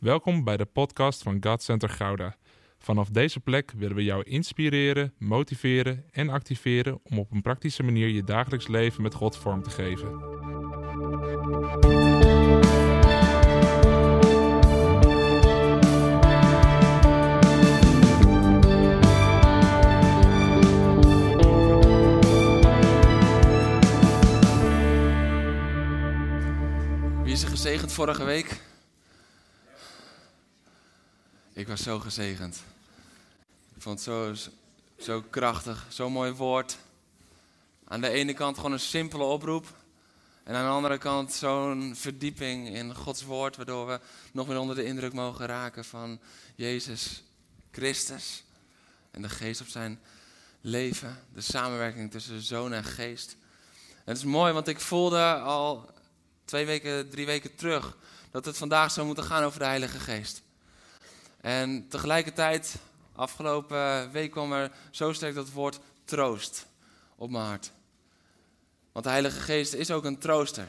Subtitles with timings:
[0.00, 2.36] Welkom bij de podcast van God Center Gouda.
[2.78, 8.08] Vanaf deze plek willen we jou inspireren, motiveren en activeren om op een praktische manier
[8.08, 10.18] je dagelijks leven met God vorm te geven.
[27.22, 28.69] Wie is er gezegend vorige week?
[31.52, 32.62] Ik was zo gezegend.
[33.74, 34.34] Ik vond het zo,
[34.98, 36.78] zo krachtig, zo'n mooi woord.
[37.84, 39.66] Aan de ene kant gewoon een simpele oproep.
[40.42, 44.00] En aan de andere kant zo'n verdieping in Gods woord, waardoor we
[44.32, 46.20] nog meer onder de indruk mogen raken van
[46.54, 47.22] Jezus
[47.70, 48.44] Christus.
[49.10, 50.00] En de geest op zijn
[50.60, 53.36] leven, de samenwerking tussen zoon en geest.
[53.88, 55.90] En het is mooi, want ik voelde al
[56.44, 57.96] twee weken, drie weken terug
[58.30, 60.42] dat het vandaag zou moeten gaan over de Heilige Geest.
[61.40, 62.74] En tegelijkertijd,
[63.14, 66.66] afgelopen week kwam er zo sterk dat woord troost
[67.16, 67.72] op mijn hart.
[68.92, 70.68] Want de Heilige Geest is ook een trooster.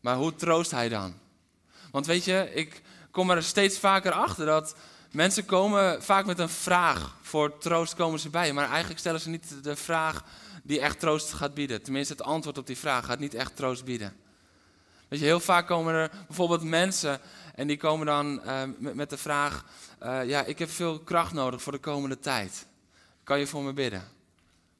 [0.00, 1.14] Maar hoe troost hij dan?
[1.90, 4.76] Want weet je, ik kom er steeds vaker achter dat
[5.10, 7.16] mensen komen vaak met een vraag.
[7.22, 10.24] Voor troost komen ze bij, maar eigenlijk stellen ze niet de vraag
[10.62, 11.82] die echt troost gaat bieden.
[11.82, 14.16] Tenminste, het antwoord op die vraag gaat niet echt troost bieden.
[15.08, 17.20] Weet je, heel vaak komen er bijvoorbeeld mensen
[17.54, 19.64] en die komen dan uh, met, de vraag:
[20.02, 22.66] uh, Ja, ik heb veel kracht nodig voor de komende tijd.
[23.24, 24.02] Kan je voor me bidden?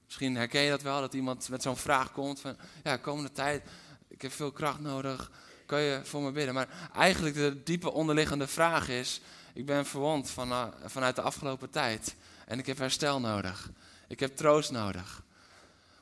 [0.04, 3.62] Misschien herken je dat wel, dat iemand met zo'n vraag komt: van ja, komende tijd,
[4.08, 5.30] ik heb veel kracht nodig.
[5.66, 6.54] Kan je voor me bidden?
[6.54, 9.20] Maar eigenlijk de diepe onderliggende vraag is:
[9.52, 12.14] Ik ben verwond van, uh, vanuit de afgelopen tijd
[12.46, 13.70] en ik heb herstel nodig.
[14.08, 15.22] Ik heb troost nodig.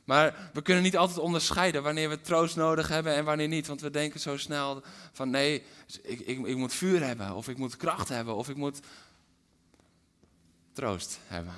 [0.07, 3.67] Maar we kunnen niet altijd onderscheiden wanneer we troost nodig hebben en wanneer niet.
[3.67, 4.83] Want we denken zo snel
[5.13, 5.63] van nee,
[6.03, 8.81] ik, ik, ik moet vuur hebben, of ik moet kracht hebben, of ik moet
[10.73, 11.55] troost hebben.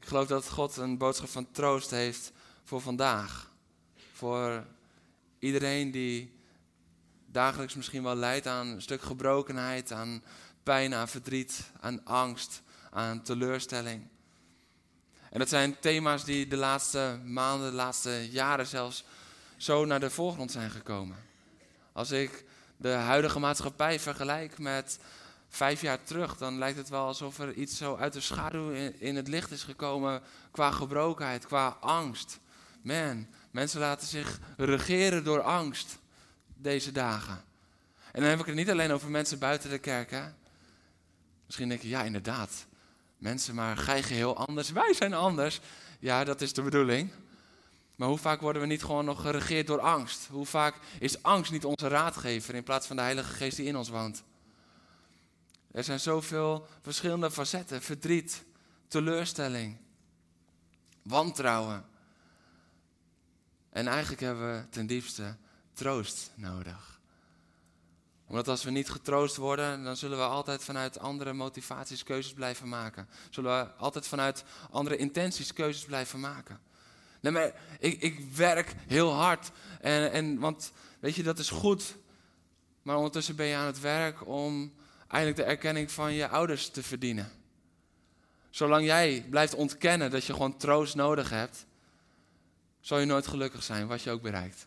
[0.00, 2.32] Ik geloof dat God een boodschap van troost heeft
[2.64, 3.50] voor vandaag.
[4.12, 4.66] Voor
[5.38, 6.32] iedereen die
[7.26, 10.22] dagelijks misschien wel lijdt aan een stuk gebrokenheid, aan
[10.62, 14.08] pijn, aan verdriet, aan angst, aan teleurstelling.
[15.32, 19.04] En dat zijn thema's die de laatste maanden, de laatste jaren zelfs
[19.56, 21.16] zo naar de voorgrond zijn gekomen.
[21.92, 22.44] Als ik
[22.76, 24.98] de huidige maatschappij vergelijk met
[25.48, 29.16] vijf jaar terug, dan lijkt het wel alsof er iets zo uit de schaduw in,
[29.16, 32.38] het licht is gekomen qua gebrokenheid, qua angst.
[32.82, 35.98] Man, mensen laten zich regeren door angst
[36.54, 37.44] deze dagen.
[38.12, 40.10] En dan heb ik het niet alleen over mensen buiten de kerk.
[40.10, 40.22] Hè?
[41.46, 42.66] Misschien denk je, ja inderdaad,
[43.22, 44.70] Mensen, maar gij geheel anders.
[44.70, 45.60] Wij zijn anders.
[45.98, 47.10] Ja, dat is de bedoeling.
[47.96, 50.26] Maar hoe vaak worden we niet gewoon nog geregeerd door angst?
[50.26, 53.76] Hoe vaak is angst niet onze raadgever in plaats van de Heilige Geest die in
[53.76, 54.22] ons woont?
[55.70, 58.44] Er zijn zoveel verschillende facetten: verdriet,
[58.88, 59.76] teleurstelling,
[61.02, 61.84] wantrouwen.
[63.70, 65.36] En eigenlijk hebben we ten diepste
[65.72, 66.91] troost nodig
[68.32, 72.68] omdat als we niet getroost worden, dan zullen we altijd vanuit andere motivaties keuzes blijven
[72.68, 73.08] maken.
[73.30, 76.60] Zullen we altijd vanuit andere intenties keuzes blijven maken.
[77.20, 79.50] Nee, maar ik, ik werk heel hard.
[79.80, 81.96] En, en, want weet je, dat is goed.
[82.82, 84.72] Maar ondertussen ben je aan het werk om
[85.08, 87.32] eigenlijk de erkenning van je ouders te verdienen.
[88.50, 91.66] Zolang jij blijft ontkennen dat je gewoon troost nodig hebt,
[92.80, 94.66] zal je nooit gelukkig zijn, wat je ook bereikt.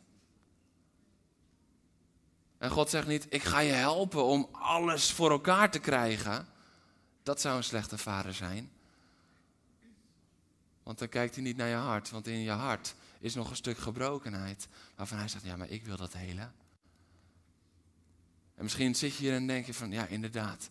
[2.57, 6.47] En God zegt niet, ik ga je helpen om alles voor elkaar te krijgen.
[7.23, 8.71] Dat zou een slechte vader zijn.
[10.83, 13.55] Want dan kijkt hij niet naar je hart, want in je hart is nog een
[13.55, 14.67] stuk gebrokenheid.
[14.95, 16.53] Waarvan hij zegt, ja, maar ik wil dat helen.
[18.55, 20.69] En misschien zit je hier en denk je van, ja, inderdaad.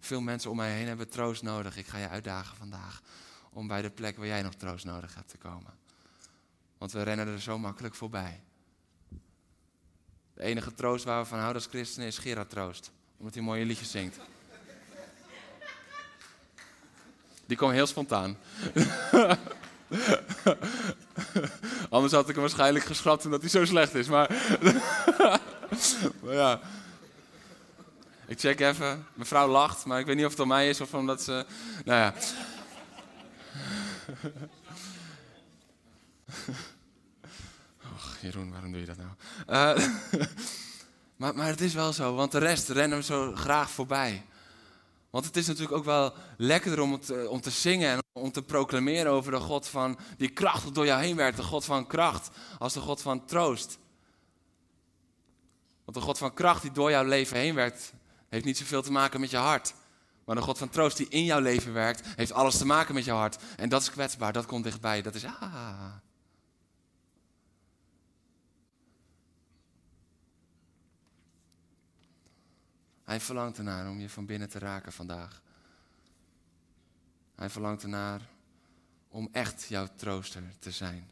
[0.00, 1.76] Veel mensen om mij heen hebben troost nodig.
[1.76, 3.02] Ik ga je uitdagen vandaag
[3.50, 5.78] om bij de plek waar jij nog troost nodig hebt te komen.
[6.78, 8.42] Want we rennen er zo makkelijk voorbij.
[10.38, 12.90] De enige troost waar we van houden als christenen is Gerard Troost.
[13.18, 14.18] Omdat hij mooie liedjes zingt.
[17.46, 18.38] Die kwam heel spontaan.
[21.90, 24.08] Anders had ik hem waarschijnlijk geschrapt omdat hij zo slecht is.
[24.14, 24.30] Maar,
[26.22, 26.60] ja.
[28.26, 29.06] Ik check even.
[29.14, 31.46] Mevrouw lacht, maar ik weet niet of het om mij is of omdat ze.
[31.84, 32.14] Nou ja.
[38.20, 39.10] Jeroen, waarom doe je dat nou?
[39.78, 39.88] Uh,
[41.16, 44.24] maar, maar het is wel zo, want de rest rennen we zo graag voorbij.
[45.10, 48.42] Want het is natuurlijk ook wel lekkerder om, te, om te zingen en om te
[48.42, 51.36] proclameren over de God van die kracht door jou heen werkt.
[51.36, 53.78] De God van kracht als de God van troost.
[55.84, 57.92] Want de God van kracht die door jouw leven heen werkt,
[58.28, 59.74] heeft niet zoveel te maken met je hart.
[60.24, 63.04] Maar de God van troost die in jouw leven werkt, heeft alles te maken met
[63.04, 63.36] je hart.
[63.56, 65.02] En dat is kwetsbaar, dat komt dichtbij.
[65.02, 65.92] Dat is ah.
[73.08, 75.42] Hij verlangt ernaar om je van binnen te raken vandaag.
[77.34, 78.20] Hij verlangt ernaar
[79.08, 81.10] om echt jouw trooster te zijn.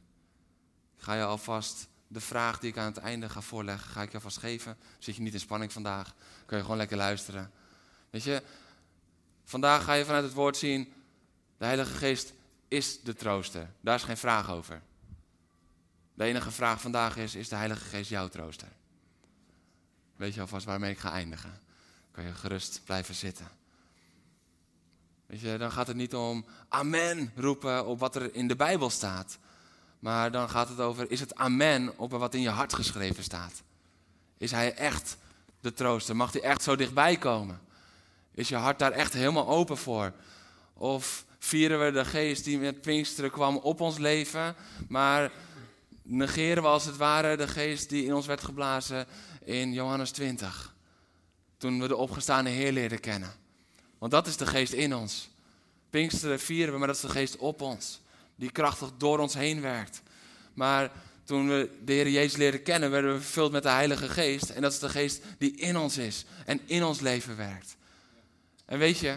[0.97, 4.09] Ik ga je alvast de vraag die ik aan het einde ga voorleggen, ga ik
[4.09, 4.77] je alvast geven.
[4.99, 6.15] Zit je niet in spanning vandaag,
[6.47, 7.51] kun je gewoon lekker luisteren.
[8.11, 8.43] Weet je,
[9.45, 10.93] vandaag ga je vanuit het woord zien,
[11.59, 12.33] de Heilige Geest
[12.69, 13.71] is de trooster.
[13.81, 14.83] Daar is geen vraag over.
[16.15, 18.73] De enige vraag vandaag is, is de Heilige Geest jouw trooster?
[20.17, 21.65] Weet je alvast waarmee ik ga eindigen?
[22.17, 23.49] Kan je gerust blijven zitten.
[25.27, 28.91] Weet je, dan gaat het niet om amen roepen op wat er in de Bijbel
[28.91, 29.39] staat.
[29.99, 33.63] Maar dan gaat het over, is het amen op wat in je hart geschreven staat?
[34.39, 35.17] Is hij echt
[35.61, 36.17] de trooster?
[36.17, 37.61] Mag hij echt zo dichtbij komen?
[38.35, 40.13] Is je hart daar echt helemaal open voor?
[40.73, 44.55] Of vieren we de geest die met Pinksteren kwam op ons leven,
[44.89, 45.33] maar
[46.03, 49.07] negeren we als het ware de geest die in ons werd geblazen
[49.45, 50.75] in Johannes 20?
[51.57, 53.33] Toen we de opgestane Heer leerden kennen.
[53.99, 55.29] Want dat is de geest in ons.
[55.91, 58.01] Pinksteren vieren we, maar dat is de geest op ons.
[58.35, 60.03] Die krachtig door ons heen werkt.
[60.55, 60.91] Maar
[61.25, 64.51] toen we de Heer Jezus leerden kennen, werden we vervuld met de Heilige Geest.
[64.51, 67.77] En dat is de geest die in ons is en in ons leven werkt.
[68.65, 69.17] En weet je,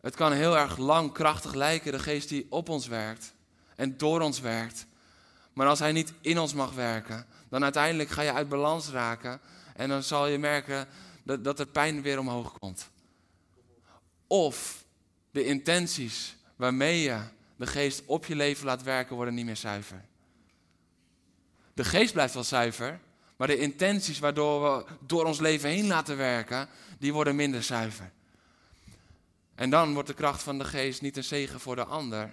[0.00, 3.34] het kan heel erg lang krachtig lijken, de geest die op ons werkt
[3.76, 4.86] en door ons werkt.
[5.52, 9.40] Maar als hij niet in ons mag werken, dan uiteindelijk ga je uit balans raken.
[9.76, 10.88] En dan zal je merken
[11.22, 12.90] dat, dat er pijn weer omhoog komt.
[14.26, 14.84] Of
[15.30, 17.20] de intenties waarmee je
[17.56, 20.04] de geest op je leven laat werken, worden niet meer zuiver.
[21.74, 23.00] De geest blijft wel zuiver,
[23.36, 26.68] maar de intenties waardoor we door ons leven heen laten werken,
[26.98, 28.12] die worden minder zuiver.
[29.54, 32.30] En dan wordt de kracht van de geest niet een zegen voor de ander,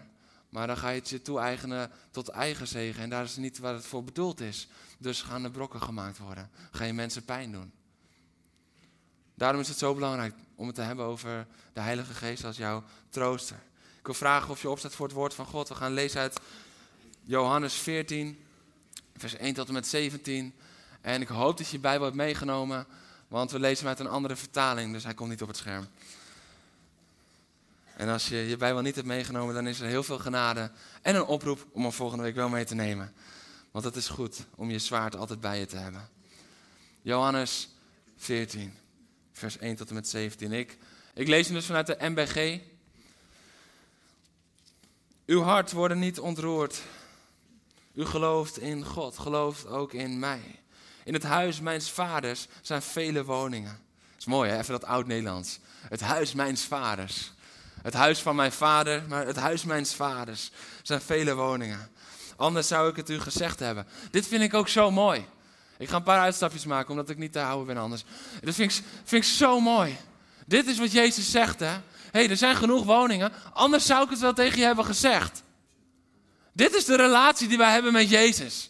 [0.53, 3.03] maar dan ga je het je toe-eigenen tot eigen zegen.
[3.03, 4.67] En daar is niet waar het voor bedoeld is.
[4.97, 6.49] Dus gaan er brokken gemaakt worden.
[6.71, 7.71] Ga je mensen pijn doen.
[9.35, 12.83] Daarom is het zo belangrijk om het te hebben over de Heilige Geest als jouw
[13.09, 13.55] trooster.
[13.99, 15.67] Ik wil vragen of je opstaat voor het woord van God.
[15.67, 16.39] We gaan lezen uit
[17.23, 18.45] Johannes 14,
[19.17, 20.53] vers 1 tot en met 17.
[21.01, 22.85] En ik hoop dat je je Bijbel hebt meegenomen,
[23.27, 25.87] want we lezen hem uit een andere vertaling, dus hij komt niet op het scherm.
[27.97, 31.15] En als je je Bijbel niet hebt meegenomen, dan is er heel veel genade en
[31.15, 33.13] een oproep om hem volgende week wel mee te nemen.
[33.71, 36.09] Want het is goed om je zwaard altijd bij je te hebben.
[37.01, 37.69] Johannes
[38.17, 38.73] 14
[39.31, 40.51] vers 1 tot en met 17.
[40.51, 40.77] Ik,
[41.13, 42.59] ik lees hem dus vanuit de MBG.
[45.25, 46.81] Uw hart wordt niet ontroerd.
[47.93, 50.41] U gelooft in God, gelooft ook in mij.
[51.03, 53.79] In het huis mijns vaders zijn vele woningen.
[54.11, 54.57] Dat is mooi, hè?
[54.57, 55.59] even dat oud-Nederlands.
[55.89, 57.33] Het huis mijns vaders.
[57.83, 60.51] Het huis van mijn vader, maar het huis mijns vaders
[60.81, 61.89] zijn vele woningen.
[62.35, 63.87] Anders zou ik het u gezegd hebben.
[64.11, 65.25] Dit vind ik ook zo mooi.
[65.77, 68.03] Ik ga een paar uitstapjes maken, omdat ik niet te houden ben anders.
[68.41, 69.97] Dat vind ik, vind ik zo mooi.
[70.45, 71.77] Dit is wat Jezus zegt, hè.
[72.11, 75.43] hey, er zijn genoeg woningen, anders zou ik het wel tegen je hebben gezegd.
[76.53, 78.69] Dit is de relatie die wij hebben met Jezus.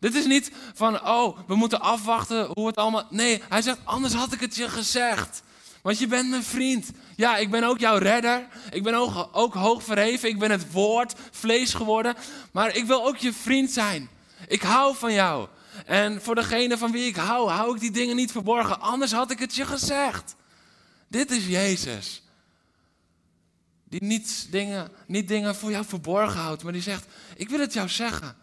[0.00, 3.06] Dit is niet van, oh, we moeten afwachten hoe het allemaal...
[3.10, 5.42] Nee, hij zegt, anders had ik het je gezegd.
[5.84, 6.90] Want je bent mijn vriend.
[7.16, 8.46] Ja, ik ben ook jouw redder.
[8.70, 10.28] Ik ben ook, ook hoog verheven.
[10.28, 12.14] Ik ben het woord, vlees geworden.
[12.52, 14.08] Maar ik wil ook je vriend zijn.
[14.48, 15.48] Ik hou van jou.
[15.86, 18.80] En voor degene van wie ik hou, hou ik die dingen niet verborgen.
[18.80, 20.36] Anders had ik het je gezegd.
[21.08, 22.22] Dit is Jezus.
[23.84, 27.06] Die niet dingen, niet dingen voor jou verborgen houdt, maar die zegt:
[27.36, 28.36] Ik wil het jou zeggen.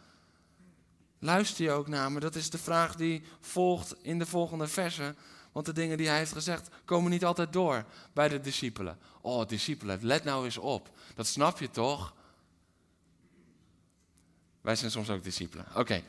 [1.20, 2.20] Luister je ook naar me?
[2.20, 5.16] Dat is de vraag die volgt in de volgende versen.
[5.52, 8.98] Want de dingen die hij heeft gezegd komen niet altijd door bij de discipelen.
[9.22, 10.90] Oh, discipelen, let nou eens op.
[11.16, 12.14] Dat snap je toch?
[14.62, 15.66] Wij zijn soms ook discipelen.
[15.76, 16.04] Oké.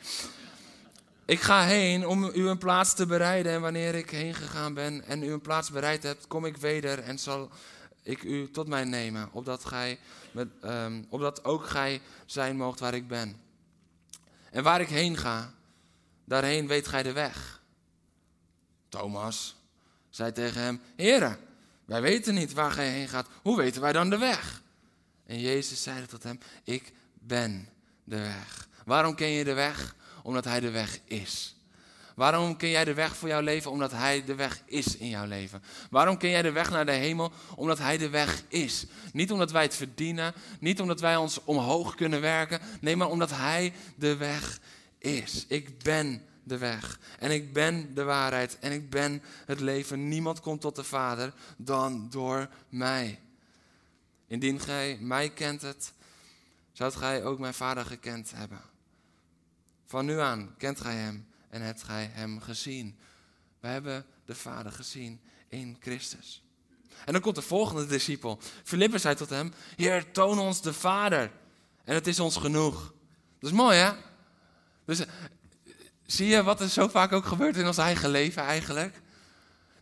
[1.25, 3.52] Ik ga heen om u een plaats te bereiden.
[3.52, 6.99] En wanneer ik heen gegaan ben en u een plaats bereid hebt, kom ik weder
[6.99, 7.50] en zal
[8.02, 9.28] ik u tot mij nemen.
[9.32, 9.99] Opdat, gij
[10.32, 13.40] met, um, opdat ook gij zijn moogt waar ik ben.
[14.50, 15.54] En waar ik heen ga,
[16.25, 17.62] daarheen weet gij de weg.
[18.92, 19.56] Thomas
[20.11, 21.38] zei tegen hem: Heere,
[21.84, 23.28] wij weten niet waar gij heen gaat.
[23.42, 24.62] Hoe weten wij dan de weg?
[25.26, 27.68] En Jezus zei tot hem: Ik ben
[28.04, 28.68] de weg.
[28.84, 29.94] Waarom ken je de weg?
[30.22, 31.56] Omdat Hij de weg is.
[32.14, 33.70] Waarom ken jij de weg voor jouw leven?
[33.70, 35.62] Omdat Hij de weg is in jouw leven.
[35.90, 37.32] Waarom ken jij de weg naar de hemel?
[37.56, 38.87] Omdat Hij de weg is.
[39.12, 42.61] Niet omdat wij het verdienen, niet omdat wij ons omhoog kunnen werken.
[42.80, 44.61] Nee, maar omdat Hij de weg
[44.99, 45.44] is.
[45.49, 47.00] Ik ben de weg.
[47.18, 48.58] En ik ben de waarheid.
[48.58, 50.08] En ik ben het leven.
[50.08, 53.20] Niemand komt tot de Vader dan door mij.
[54.26, 55.92] Indien gij mij kent het,
[56.72, 58.61] zoudt gij ook mijn Vader gekend hebben.
[59.87, 62.99] Van nu aan kent gij hem en hebt gij hem gezien.
[63.61, 66.42] We hebben de Vader gezien in Christus.
[67.04, 68.38] En dan komt de volgende discipel.
[68.64, 71.30] Filippus zei tot hem: Heer, toon ons de Vader.
[71.84, 72.94] En het is ons genoeg.
[73.38, 73.92] Dat is mooi, hè?
[74.84, 75.04] Dus
[76.12, 79.00] zie je wat er zo vaak ook gebeurt in ons eigen leven eigenlijk?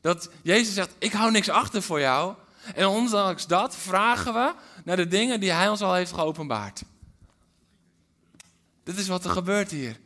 [0.01, 2.35] Dat Jezus zegt: Ik hou niks achter voor jou.
[2.75, 6.83] En ondanks dat vragen we naar de dingen die Hij ons al heeft geopenbaard.
[8.83, 10.01] Dit is wat er gebeurt hier.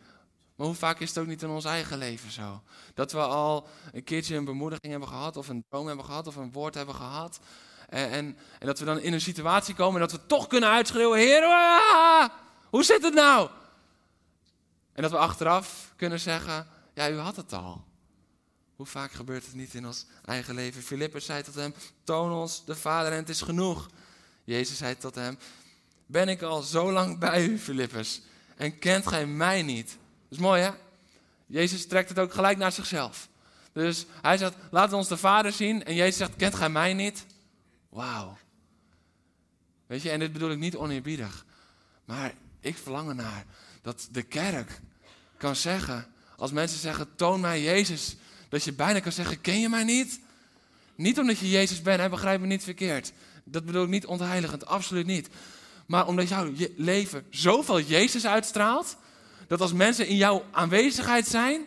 [0.57, 2.63] Maar hoe vaak is het ook niet in ons eigen leven zo?
[2.95, 6.37] Dat we al een keertje een bemoediging hebben gehad, of een droom hebben gehad, of
[6.37, 7.41] een woord hebben gehad.
[7.89, 11.19] En, en, dat we dan in een situatie komen en dat we toch kunnen uitschreeuwen:
[11.19, 12.29] Heer, ah,
[12.71, 13.49] hoe zit het nou?
[14.95, 17.85] En dat we achteraf kunnen zeggen: Ja, u had het al.
[18.77, 20.83] Hoe vaak gebeurt het niet in ons eigen leven?
[20.83, 21.75] Filippus zei tot hem:
[22.05, 23.91] Toon ons de Vader en het is genoeg.
[24.45, 25.39] Jezus zei tot hem:
[26.07, 28.23] Ben ik al zo lang bij u, Filippus,
[28.57, 29.89] en kent gij mij niet?
[29.89, 29.99] Dat
[30.29, 30.71] is mooi, hè?
[31.47, 33.29] Jezus trekt het ook gelijk naar zichzelf.
[33.73, 35.85] Dus hij zegt: Laat ons de Vader zien.
[35.85, 37.27] En Jezus zegt: Kent gij mij niet?
[37.89, 38.37] Wauw.
[39.87, 41.45] Weet je, en dit bedoel ik niet oneerbiedig.
[42.05, 43.45] Maar ik verlang ernaar
[43.85, 44.81] dat de kerk
[45.37, 48.17] kan zeggen, als mensen zeggen, toon mij Jezus,
[48.49, 50.21] dat je bijna kan zeggen, ken je mij niet?
[50.95, 53.13] Niet omdat je Jezus bent, hè, begrijp me niet verkeerd.
[53.45, 55.29] Dat bedoel ik niet ontheiligend, absoluut niet.
[55.87, 58.97] Maar omdat jouw leven zoveel Jezus uitstraalt,
[59.47, 61.65] dat als mensen in jouw aanwezigheid zijn,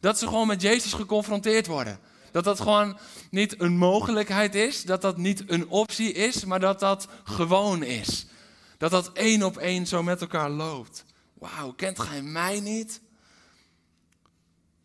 [0.00, 1.98] dat ze gewoon met Jezus geconfronteerd worden.
[2.30, 2.98] Dat dat gewoon
[3.30, 8.26] niet een mogelijkheid is, dat dat niet een optie is, maar dat dat gewoon is.
[8.78, 11.04] Dat dat één op één zo met elkaar loopt.
[11.42, 13.00] Wauw, kent gij mij niet?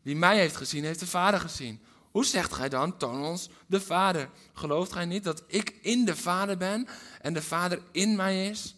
[0.01, 1.81] Wie mij heeft gezien, heeft de Vader gezien.
[2.11, 4.29] Hoe zegt gij dan, toon ons de Vader?
[4.53, 6.87] Gelooft gij niet dat ik in de Vader ben
[7.21, 8.75] en de Vader in mij is?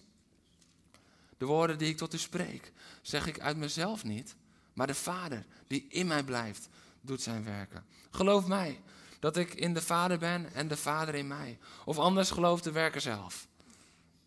[1.37, 2.71] De woorden die ik tot u spreek,
[3.01, 4.35] zeg ik uit mezelf niet,
[4.73, 6.69] maar de Vader die in mij blijft,
[7.01, 7.85] doet zijn werken.
[8.11, 8.81] Geloof mij
[9.19, 11.57] dat ik in de Vader ben en de Vader in mij.
[11.85, 13.48] Of anders geloof de werker zelf.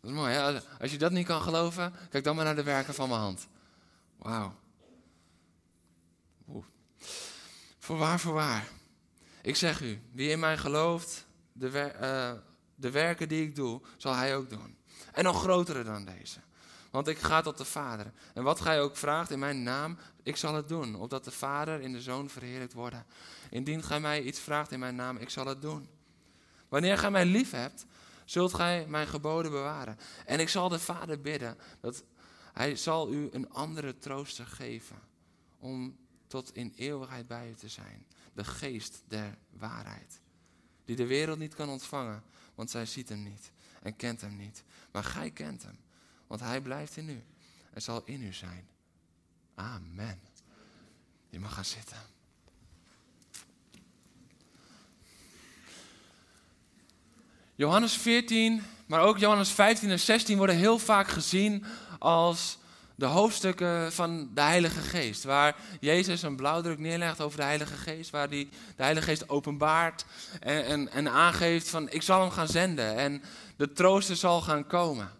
[0.03, 0.61] Dat is mooi?
[0.81, 3.49] Als je dat niet kan geloven, kijk dan maar naar de werken van mijn hand.
[4.17, 4.55] Wauw.
[7.79, 8.69] Voorwaar, voorwaar.
[9.43, 12.33] Ik zeg u, wie in mij gelooft, de, uh,
[12.75, 14.77] de werken die ik doe, zal hij ook doen.
[15.13, 16.39] En nog grotere dan deze.
[16.91, 18.13] Want ik ga tot de Vader.
[18.35, 20.95] En wat gij ook vraagt in mijn naam, ik zal het doen.
[20.95, 23.07] Opdat de Vader in de Zoon verheerlijkt worden.
[23.51, 25.89] Indien gij mij iets vraagt in mijn naam, ik zal het doen.
[26.69, 27.87] Wanneer gij mij lief hebt,
[28.33, 29.99] zult gij mijn geboden bewaren.
[30.27, 32.05] En ik zal de Vader bidden dat
[32.53, 35.01] hij zal u een andere trooster geven.
[35.59, 35.97] Om
[36.27, 38.07] tot in eeuwigheid bij u te zijn.
[38.33, 40.21] De geest der waarheid.
[40.85, 42.23] Die de wereld niet kan ontvangen,
[42.55, 44.65] want zij ziet hem niet en kent hem niet.
[44.93, 45.79] Maar gij kent hem,
[46.27, 47.25] want hij blijft in u
[47.71, 48.69] en zal in u zijn.
[49.55, 50.21] Amen.
[51.31, 52.12] Je mag gaan zitten.
[57.55, 61.65] Johannes 14, maar ook Johannes 15 en 16 worden heel vaak gezien
[61.99, 62.59] als
[62.95, 65.25] de hoofdstukken van de Heilige Geest.
[65.25, 68.11] Waar Jezus een blauwdruk neerlegt over de Heilige Geest.
[68.11, 70.05] Waar hij de Heilige Geest openbaart
[70.41, 72.97] en, en, en aangeeft van ik zal hem gaan zenden.
[72.97, 73.23] En
[73.57, 75.11] de trooster zal gaan komen.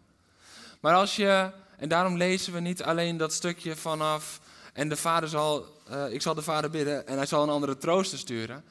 [0.81, 4.41] Maar als je, en daarom lezen we niet alleen dat stukje vanaf
[4.73, 7.79] en de vader zal, uh, ik zal de vader bidden en hij zal een andere
[7.79, 8.65] trooster sturen.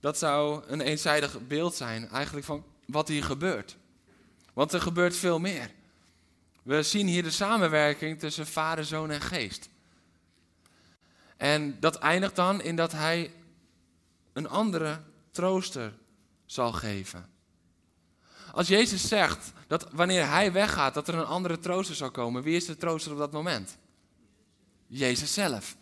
[0.00, 3.76] Dat zou een eenzijdig beeld zijn eigenlijk van wat hier gebeurt.
[4.52, 5.70] Want er gebeurt veel meer.
[6.62, 9.68] We zien hier de samenwerking tussen Vader, Zoon en Geest.
[11.36, 13.32] En dat eindigt dan in dat hij
[14.32, 15.00] een andere
[15.30, 15.92] trooster
[16.46, 17.28] zal geven.
[18.52, 22.56] Als Jezus zegt dat wanneer hij weggaat, dat er een andere trooster zal komen, wie
[22.56, 23.76] is de trooster op dat moment?
[24.86, 25.76] Jezus zelf.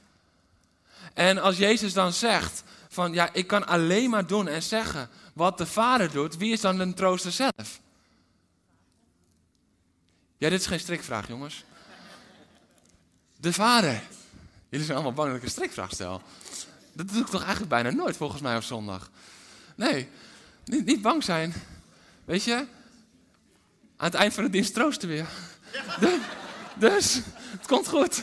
[1.14, 2.62] En als Jezus dan zegt
[2.92, 6.60] van ja, ik kan alleen maar doen en zeggen wat de Vader doet, wie is
[6.60, 7.80] dan de trooster zelf?
[10.38, 11.64] Ja, dit is geen strikvraag, jongens.
[13.36, 14.02] De vader.
[14.68, 16.22] Jullie zijn allemaal bang dat ik een strikvraag stel.
[16.92, 19.10] Dat doe ik toch eigenlijk bijna nooit, volgens mij, op zondag.
[19.74, 20.08] Nee,
[20.64, 21.54] niet, niet bang zijn.
[22.24, 22.54] Weet je,
[23.96, 25.26] aan het eind van de dienst troosten weer.
[26.74, 27.20] dus,
[27.50, 28.22] het komt goed.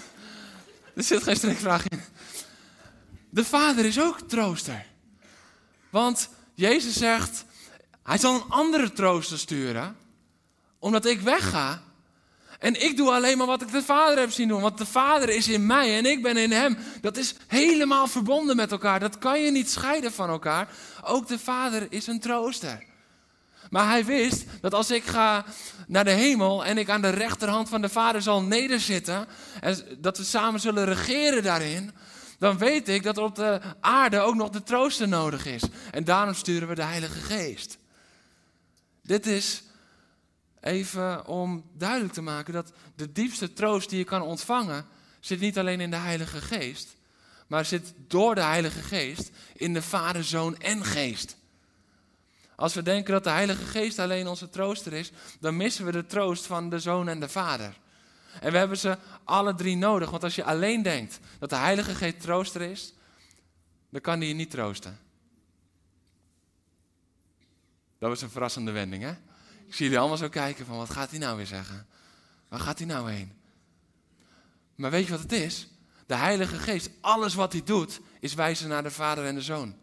[0.96, 2.02] Er zit geen strikvraag in.
[3.30, 4.86] De vader is ook trooster.
[5.90, 7.46] Want Jezus zegt,
[8.04, 9.96] hij zal een andere trooster sturen,
[10.80, 11.82] omdat ik wegga
[12.60, 14.62] En ik doe alleen maar wat ik de Vader heb zien doen.
[14.62, 16.78] Want de Vader is in mij en ik ben in Hem.
[17.02, 19.00] Dat is helemaal verbonden met elkaar.
[19.00, 20.68] Dat kan je niet scheiden van elkaar.
[21.04, 22.84] Ook de Vader is een trooster.
[23.70, 25.46] Maar hij wist dat als ik ga
[25.88, 29.28] naar de hemel en ik aan de rechterhand van de Vader zal nederzitten.
[29.60, 31.92] En dat we samen zullen regeren daarin.
[32.40, 35.64] Dan weet ik dat op de aarde ook nog de trooster nodig is.
[35.92, 37.78] En daarom sturen we de Heilige Geest.
[39.04, 39.64] Dit is
[40.62, 44.86] even om duidelijk te maken dat de diepste troost die je kan ontvangen,
[45.20, 46.96] zit niet alleen in de Heilige Geest,
[47.48, 51.38] maar zit door de Heilige Geest in de Vader, Zoon en Geest.
[52.56, 56.06] Als we denken dat de Heilige Geest alleen onze trooster is, dan missen we de
[56.06, 57.78] troost van de Zoon en de Vader.
[58.42, 61.96] En we hebben ze alle drie nodig, want als je alleen denkt dat de Heilige
[61.96, 62.94] Geest trooster is,
[63.90, 65.00] dan kan die je niet troosten.
[68.00, 69.12] Dat was een verrassende wending, hè?
[69.66, 71.88] Ik zie jullie allemaal zo kijken van, wat gaat hij nou weer zeggen?
[72.48, 73.34] Waar gaat hij nou heen?
[74.76, 75.68] Maar weet je wat het is?
[76.06, 79.76] De Heilige Geest, alles wat hij doet, is wijzen naar de Vader en de Zoon.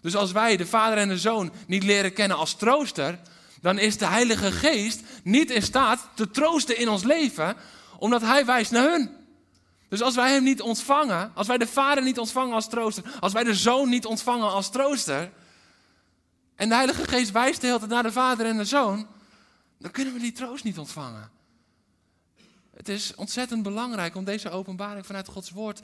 [0.00, 3.18] Dus als wij de Vader en de Zoon niet leren kennen als trooster,
[3.64, 7.56] dan is de Heilige Geest niet in staat te troosten in ons leven,
[7.98, 9.10] omdat Hij wijst naar hun.
[9.88, 13.32] Dus als wij Hem niet ontvangen, als wij de Vader niet ontvangen als trooster, als
[13.32, 15.32] wij de Zoon niet ontvangen als trooster,
[16.54, 19.06] en de Heilige Geest wijst de hele tijd naar de Vader en de Zoon,
[19.78, 21.30] dan kunnen we die troost niet ontvangen.
[22.76, 25.80] Het is ontzettend belangrijk om deze openbaring vanuit Gods Woord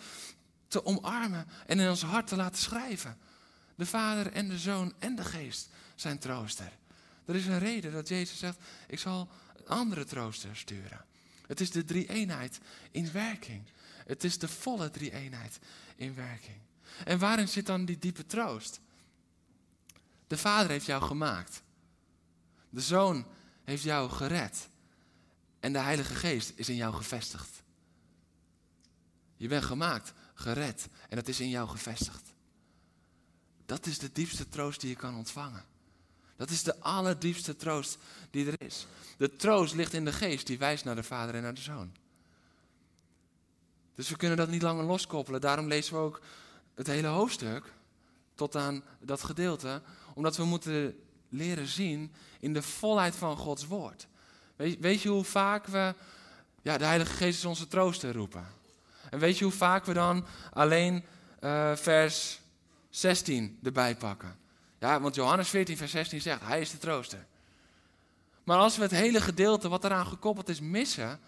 [0.69, 3.19] te omarmen en in ons hart te laten schrijven.
[3.75, 6.79] De Vader en de Zoon en de Geest zijn trooster.
[7.31, 11.05] Er is een reden dat Jezus zegt, ik zal een andere trooster sturen.
[11.47, 12.61] Het is de drie-eenheid
[12.91, 13.63] in werking.
[14.07, 15.59] Het is de volle drie-eenheid
[15.97, 16.57] in werking.
[17.05, 18.81] En waarin zit dan die diepe troost?
[20.27, 21.63] De Vader heeft jou gemaakt.
[22.71, 23.27] De Zoon
[23.65, 24.69] heeft jou gered.
[25.61, 27.63] En de Heilige Geest is in jou gevestigd.
[29.37, 32.33] Je bent gemaakt, gered en dat is in jou gevestigd.
[33.67, 35.70] Dat is de diepste troost die je kan ontvangen.
[36.41, 37.99] Dat is de allerdiepste troost
[38.31, 38.87] die er is.
[39.17, 41.93] De troost ligt in de geest die wijst naar de Vader en naar de Zoon.
[43.95, 45.41] Dus we kunnen dat niet langer loskoppelen.
[45.41, 46.21] Daarom lezen we ook
[46.75, 47.73] het hele hoofdstuk
[48.35, 49.83] tot aan dat gedeelte.
[50.15, 50.99] Omdat we moeten
[51.29, 54.07] leren zien in de volheid van Gods woord.
[54.57, 55.95] Weet, weet je hoe vaak we
[56.63, 58.47] ja, de Heilige Geest is onze trooster roepen?
[59.11, 61.05] En weet je hoe vaak we dan alleen
[61.41, 62.41] uh, vers
[62.91, 64.40] 16 erbij pakken?
[64.81, 67.27] Ja, want Johannes 14, vers 16 zegt, hij is de trooster.
[68.45, 71.21] Maar als we het hele gedeelte wat eraan gekoppeld is missen,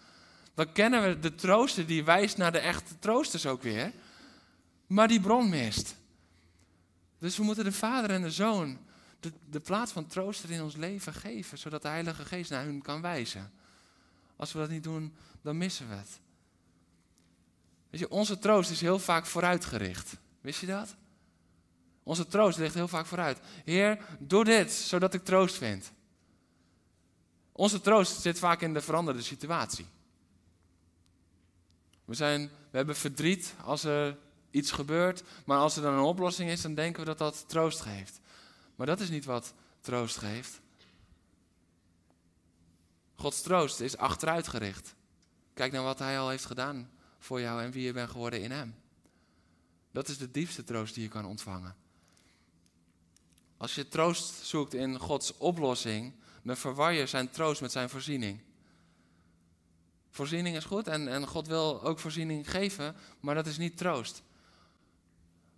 [0.53, 3.91] dan kennen we de trooster die wijst naar de echte troosters ook weer,
[4.87, 5.95] maar die bron mist.
[7.19, 8.77] Dus we moeten de Vader en de Zoon
[9.19, 12.81] de, de plaats van trooster in ons leven geven, zodat de Heilige Geest naar hun
[12.81, 13.51] kan wijzen.
[14.35, 16.19] Als we dat niet doen, dan missen we het.
[17.89, 20.17] Weet je, onze troost is heel vaak vooruitgericht.
[20.41, 20.95] Wist je dat?
[22.03, 23.39] Onze troost ligt heel vaak vooruit.
[23.65, 25.91] Heer, doe dit, zodat ik troost vind.
[27.51, 29.85] Onze troost zit vaak in de veranderde situatie.
[32.05, 34.17] We, zijn, we hebben verdriet als er
[34.51, 37.81] iets gebeurt, maar als er dan een oplossing is, dan denken we dat dat troost
[37.81, 38.19] geeft.
[38.75, 40.61] Maar dat is niet wat troost geeft.
[43.15, 44.95] Gods troost is achteruitgericht.
[45.53, 46.89] Kijk naar wat Hij al heeft gedaan
[47.19, 48.75] voor jou en wie je bent geworden in Hem.
[49.91, 51.75] Dat is de diepste troost die je kan ontvangen.
[53.63, 58.39] Als je troost zoekt in Gods oplossing, dan verwar je zijn troost met zijn voorziening.
[60.09, 64.23] Voorziening is goed en, en God wil ook voorziening geven, maar dat is niet troost.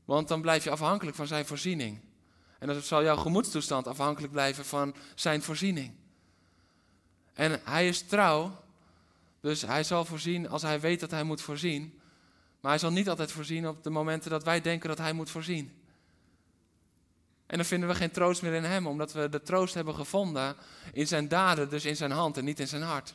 [0.04, 2.00] Want dan blijf je afhankelijk van zijn voorziening.
[2.60, 5.94] En dan zal jouw gemoedstoestand afhankelijk blijven van zijn voorziening.
[7.34, 8.64] En hij is trouw,
[9.40, 12.00] dus hij zal voorzien als hij weet dat hij moet voorzien.
[12.60, 15.30] Maar hij zal niet altijd voorzien op de momenten dat wij denken dat hij moet
[15.30, 15.85] voorzien.
[17.46, 20.56] En dan vinden we geen troost meer in hem, omdat we de troost hebben gevonden
[20.94, 23.14] in zijn daden, dus in zijn hand en niet in zijn hart.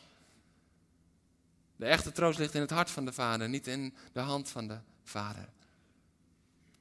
[1.77, 4.69] De echte troost ligt in het hart van de Vader, niet in de hand van
[4.69, 5.49] de Vader.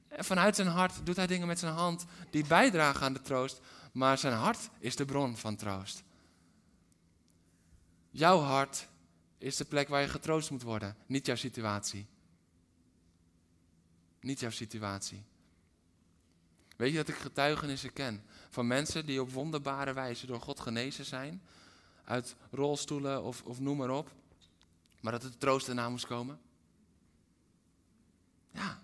[0.08, 3.60] En vanuit zijn hart doet hij dingen met zijn hand die bijdragen aan de troost,
[3.92, 6.02] maar zijn hart is de bron van troost.
[8.10, 8.88] Jouw hart
[9.38, 12.06] is de plek waar je getroost moet worden, niet jouw situatie.
[14.20, 15.22] Niet jouw situatie.
[16.80, 21.04] Weet je dat ik getuigenissen ken van mensen die op wonderbare wijze door God genezen
[21.04, 21.42] zijn,
[22.04, 24.10] uit rolstoelen of, of noem maar op,
[25.00, 26.40] maar dat het troost erna moest komen?
[28.52, 28.82] Ja,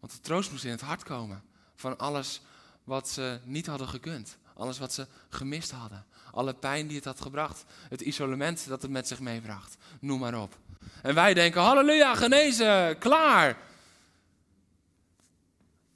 [0.00, 1.42] want de troost moest in het hart komen
[1.74, 2.40] van alles
[2.84, 4.38] wat ze niet hadden gekund.
[4.54, 6.06] Alles wat ze gemist hadden.
[6.32, 7.64] Alle pijn die het had gebracht.
[7.88, 9.76] Het isolement dat het met zich meebracht.
[10.00, 10.58] Noem maar op.
[11.02, 13.70] En wij denken, halleluja, genezen, klaar.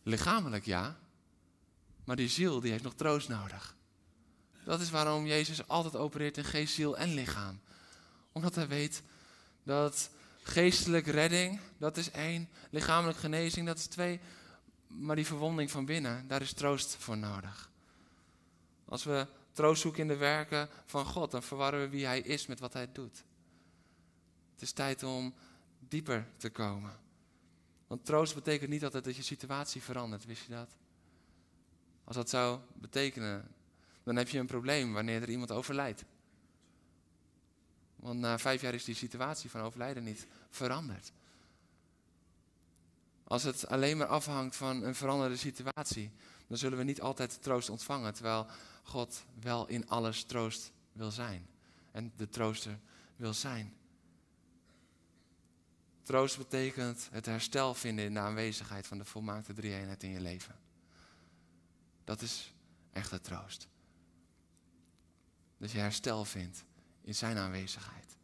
[0.07, 0.97] Lichamelijk ja,
[2.05, 3.77] maar die ziel die heeft nog troost nodig.
[4.65, 7.61] Dat is waarom Jezus altijd opereert in geest, ziel en lichaam.
[8.33, 9.03] Omdat hij weet
[9.63, 10.11] dat
[10.43, 12.49] geestelijk redding, dat is één.
[12.71, 14.21] Lichamelijk genezing, dat is twee.
[14.87, 17.71] Maar die verwonding van binnen, daar is troost voor nodig.
[18.85, 22.47] Als we troost zoeken in de werken van God, dan verwarren we wie Hij is
[22.47, 23.25] met wat Hij doet.
[24.53, 25.35] Het is tijd om
[25.79, 27.05] dieper te komen.
[27.87, 30.77] Want troost betekent niet altijd dat je situatie verandert, wist je dat?
[32.05, 33.49] Als dat zou betekenen,
[34.03, 36.05] dan heb je een probleem wanneer er iemand overlijdt.
[37.97, 41.13] Want na vijf jaar is die situatie van overlijden niet veranderd.
[43.25, 46.11] Als het alleen maar afhangt van een veranderde situatie,
[46.47, 48.47] dan zullen we niet altijd troost ontvangen, terwijl
[48.83, 51.47] God wel in alles troost wil zijn
[51.91, 52.79] en de trooster
[53.17, 53.75] wil zijn.
[56.07, 60.59] Troost betekent het herstel vinden in de aanwezigheid van de volmaakte drie-eenheid in je leven.
[62.05, 62.53] Dat is
[62.93, 63.69] echte troost.
[65.59, 66.65] Dat je herstel vindt
[67.01, 68.17] in zijn aanwezigheid.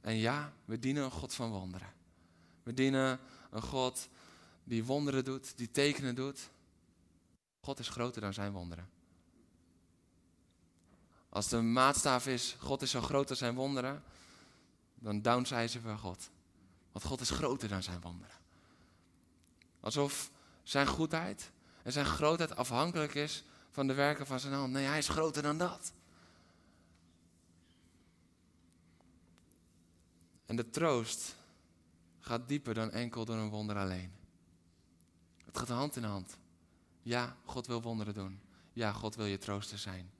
[0.00, 1.92] En ja, we dienen een God van wonderen.
[2.62, 4.08] We dienen een God
[4.64, 6.50] die wonderen doet, die tekenen doet.
[7.60, 8.90] God is groter dan zijn wonderen.
[11.28, 14.02] Als de maatstaaf is, God is zo groot als zijn wonderen,
[14.94, 16.30] dan downsizen we God.
[16.98, 18.36] Want God is groter dan zijn wonderen.
[19.80, 20.30] Alsof
[20.62, 21.50] zijn goedheid
[21.82, 24.72] en zijn grootheid afhankelijk is van de werken van zijn hand.
[24.72, 25.92] Nee, hij is groter dan dat.
[30.46, 31.36] En de troost
[32.20, 34.12] gaat dieper dan enkel door een wonder alleen.
[35.44, 36.36] Het gaat hand in hand.
[37.02, 38.40] Ja, God wil wonderen doen.
[38.72, 40.10] Ja, God wil je trooster zijn.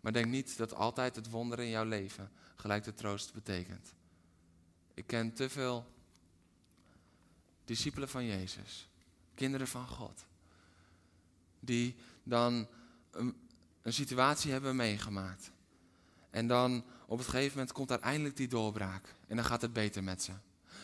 [0.00, 3.94] Maar denk niet dat altijd het wonderen in jouw leven gelijk de troost betekent.
[4.94, 5.86] Ik ken te veel
[7.64, 8.88] discipelen van Jezus,
[9.34, 10.24] kinderen van God,
[11.60, 12.68] die dan
[13.10, 13.36] een,
[13.82, 15.50] een situatie hebben meegemaakt.
[16.30, 19.14] En dan op het gegeven moment komt uiteindelijk die doorbraak.
[19.26, 20.32] En dan gaat het beter met ze.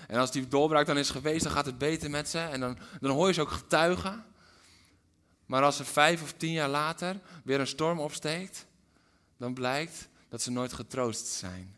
[0.07, 2.39] En als die doorbraak dan is geweest, dan gaat het beter met ze.
[2.39, 4.25] En dan, dan hoor je ze ook getuigen.
[5.47, 8.67] Maar als er vijf of tien jaar later weer een storm opsteekt,
[9.37, 11.75] dan blijkt dat ze nooit getroost zijn.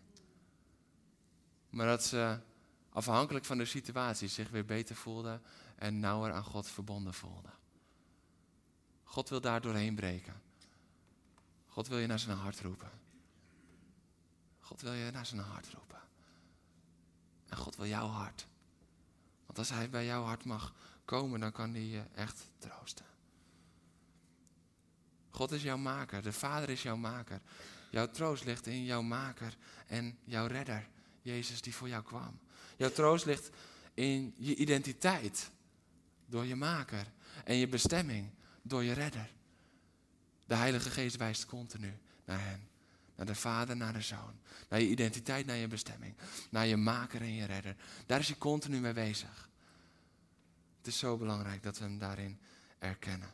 [1.78, 2.38] Maar dat ze
[2.90, 5.42] afhankelijk van de situatie zich weer beter voelden
[5.76, 7.52] en nauwer aan God verbonden voelden.
[9.02, 10.42] God wil daar doorheen breken.
[11.66, 12.90] God wil je naar zijn hart roepen.
[14.60, 16.00] God wil je naar zijn hart roepen.
[17.48, 18.46] En God wil jouw hart.
[19.46, 23.06] Want als hij bij jouw hart mag komen, dan kan hij je echt troosten.
[25.30, 27.40] God is jouw maker, de Vader is jouw maker.
[27.90, 30.88] Jouw troost ligt in jouw maker en jouw redder,
[31.28, 32.38] Jezus die voor jou kwam.
[32.76, 33.50] Jouw troost ligt
[33.94, 35.50] in je identiteit
[36.26, 37.06] door je maker
[37.44, 38.30] en je bestemming
[38.62, 39.30] door je redder.
[40.46, 42.68] De Heilige Geest wijst continu naar hen.
[43.16, 44.34] Naar de Vader, naar de Zoon.
[44.68, 46.14] Naar je identiteit, naar je bestemming.
[46.50, 47.76] Naar je maker en je redder.
[48.06, 49.48] Daar is hij continu mee bezig.
[50.78, 52.38] Het is zo belangrijk dat we hem daarin
[52.78, 53.30] erkennen.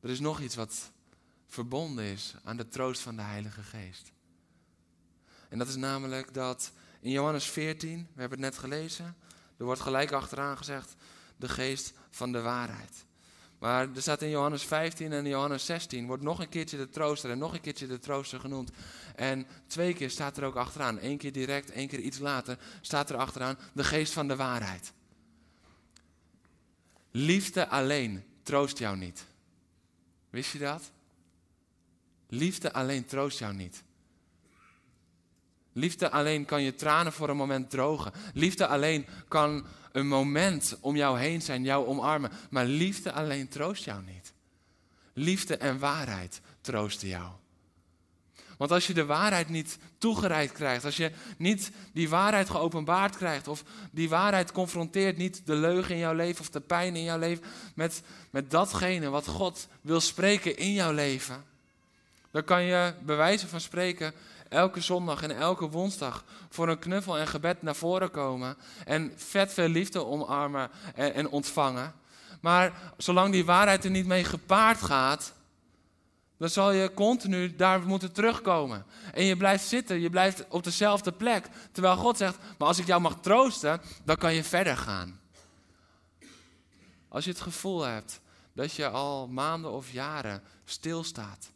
[0.00, 0.90] Er is nog iets wat
[1.46, 4.12] verbonden is aan de troost van de Heilige Geest.
[5.50, 9.16] En dat is namelijk dat in Johannes 14, we hebben het net gelezen,
[9.56, 10.94] er wordt gelijk achteraan gezegd,
[11.36, 13.04] de geest van de waarheid.
[13.58, 17.30] Maar er staat in Johannes 15 en Johannes 16, wordt nog een keertje de trooster
[17.30, 18.70] en nog een keertje de trooster genoemd.
[19.16, 23.10] En twee keer staat er ook achteraan, één keer direct, één keer iets later, staat
[23.10, 24.92] er achteraan de geest van de waarheid.
[27.10, 29.26] Liefde alleen troost jou niet.
[30.30, 30.90] Wist je dat?
[32.28, 33.82] Liefde alleen troost jou niet.
[35.72, 38.12] Liefde alleen kan je tranen voor een moment drogen.
[38.34, 42.30] Liefde alleen kan een moment om jou heen zijn, jou omarmen.
[42.50, 44.32] Maar liefde alleen troost jou niet.
[45.12, 47.30] Liefde en waarheid troosten jou.
[48.60, 53.48] Want als je de waarheid niet toegereikt krijgt, als je niet die waarheid geopenbaard krijgt,
[53.48, 57.18] of die waarheid confronteert niet de leugen in jouw leven of de pijn in jouw
[57.18, 61.44] leven met, met datgene wat God wil spreken in jouw leven,
[62.30, 64.12] dan kan je bij wijze van spreken
[64.50, 68.56] elke zondag en elke woensdag voor een knuffel en gebed naar voren komen.
[68.84, 71.94] En vet veel liefde omarmen en, en ontvangen.
[72.40, 75.32] Maar zolang die waarheid er niet mee gepaard gaat,
[76.36, 78.86] dan zal je continu daar moeten terugkomen.
[79.12, 81.46] En je blijft zitten, je blijft op dezelfde plek.
[81.72, 85.20] Terwijl God zegt, maar als ik jou mag troosten, dan kan je verder gaan.
[87.08, 88.20] Als je het gevoel hebt
[88.52, 91.50] dat je al maanden of jaren stilstaat,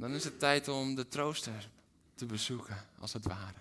[0.00, 1.68] dan is het tijd om de trooster
[2.14, 3.58] te bezoeken, als het ware.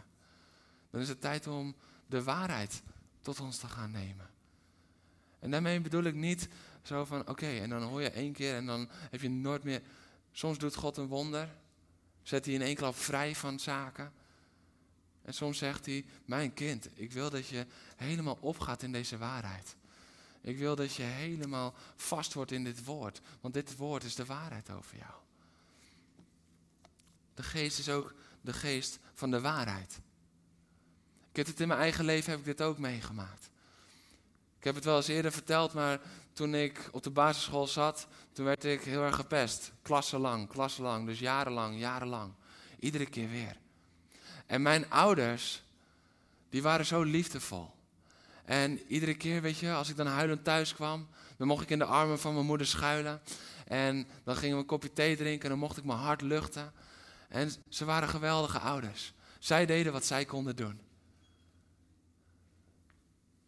[0.89, 1.75] Dan is het tijd om
[2.07, 2.81] de waarheid
[3.21, 4.29] tot ons te gaan nemen.
[5.39, 6.47] En daarmee bedoel ik niet
[6.81, 9.81] zo van, oké, en dan hoor je één keer en dan heb je nooit meer...
[10.31, 11.55] Soms doet God een wonder,
[12.23, 14.11] zet hij in één klap vrij van zaken.
[15.21, 19.75] En soms zegt hij, mijn kind, ik wil dat je helemaal opgaat in deze waarheid.
[20.41, 24.25] Ik wil dat je helemaal vast wordt in dit woord, want dit woord is de
[24.25, 25.18] waarheid over jou.
[27.39, 29.99] De geest is ook de geest van de waarheid.
[31.29, 33.49] Ik heb het in mijn eigen leven heb ik dit ook meegemaakt.
[34.57, 35.99] Ik heb het wel eens eerder verteld, maar
[36.33, 39.71] toen ik op de basisschool zat, toen werd ik heel erg gepest.
[39.81, 42.33] Klassenlang, klassenlang, dus jarenlang, jarenlang.
[42.79, 43.57] Iedere keer weer.
[44.45, 45.63] En mijn ouders,
[46.49, 47.71] die waren zo liefdevol.
[48.45, 51.79] En iedere keer, weet je, als ik dan huilend thuis kwam, dan mocht ik in
[51.79, 53.21] de armen van mijn moeder schuilen.
[53.67, 56.73] En dan gingen we een kopje thee drinken en dan mocht ik mijn hart luchten.
[57.29, 59.13] En ze waren geweldige ouders.
[59.39, 60.79] Zij deden wat zij konden doen.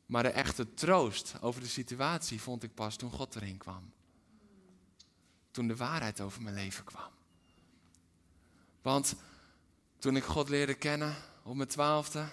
[0.05, 3.91] Maar de echte troost over de situatie vond ik pas toen God erin kwam.
[5.51, 7.09] Toen de waarheid over mijn leven kwam.
[8.81, 9.15] Want
[9.99, 12.25] toen ik God leerde kennen op mijn twaalfde,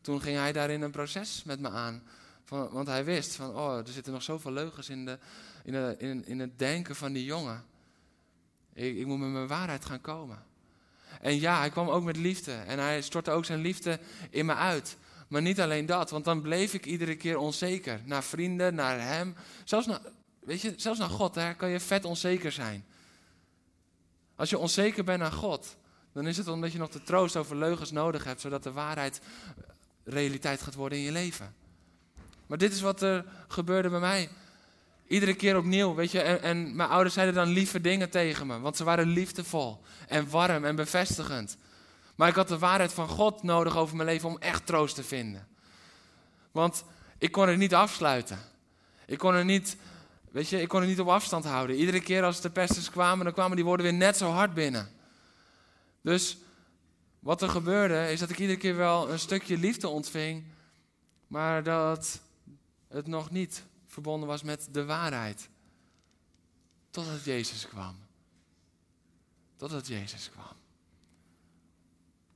[0.00, 2.02] toen ging hij daarin een proces met me aan.
[2.48, 5.18] Want hij wist van, oh, er zitten nog zoveel leugens in, de,
[5.64, 7.64] in, de, in, in het denken van die jongen.
[8.72, 10.44] Ik, ik moet met mijn waarheid gaan komen.
[11.20, 12.52] En ja, hij kwam ook met liefde.
[12.52, 13.98] En hij stortte ook zijn liefde
[14.30, 14.96] in me uit.
[15.28, 18.00] Maar niet alleen dat, want dan bleef ik iedere keer onzeker.
[18.04, 19.34] Naar vrienden, naar hem.
[19.64, 20.00] Zelfs naar,
[20.40, 22.84] weet je, zelfs naar God hè, kan je vet onzeker zijn.
[24.36, 25.76] Als je onzeker bent naar God,
[26.12, 29.20] dan is het omdat je nog de troost over leugens nodig hebt, zodat de waarheid
[30.04, 31.54] realiteit gaat worden in je leven.
[32.46, 34.28] Maar dit is wat er gebeurde bij mij.
[35.08, 36.20] Iedere keer opnieuw, weet je.
[36.20, 38.60] En, mijn ouders zeiden dan lieve dingen tegen me.
[38.60, 41.56] Want ze waren liefdevol en warm en bevestigend.
[42.14, 45.02] Maar ik had de waarheid van God nodig over mijn leven om echt troost te
[45.02, 45.46] vinden.
[46.50, 46.84] Want
[47.18, 48.38] ik kon het niet afsluiten.
[49.06, 49.76] Ik kon het niet,
[50.30, 51.76] weet je, ik kon het niet op afstand houden.
[51.76, 54.88] Iedere keer als de pesters kwamen, dan kwamen die woorden weer net zo hard binnen.
[56.02, 56.38] Dus
[57.18, 60.44] wat er gebeurde, is dat ik iedere keer wel een stukje liefde ontving.
[61.26, 62.20] Maar dat
[62.88, 63.62] het nog niet
[63.96, 65.48] verbonden was met de waarheid.
[66.90, 67.96] Totdat Jezus kwam.
[69.56, 70.56] Totdat Jezus kwam.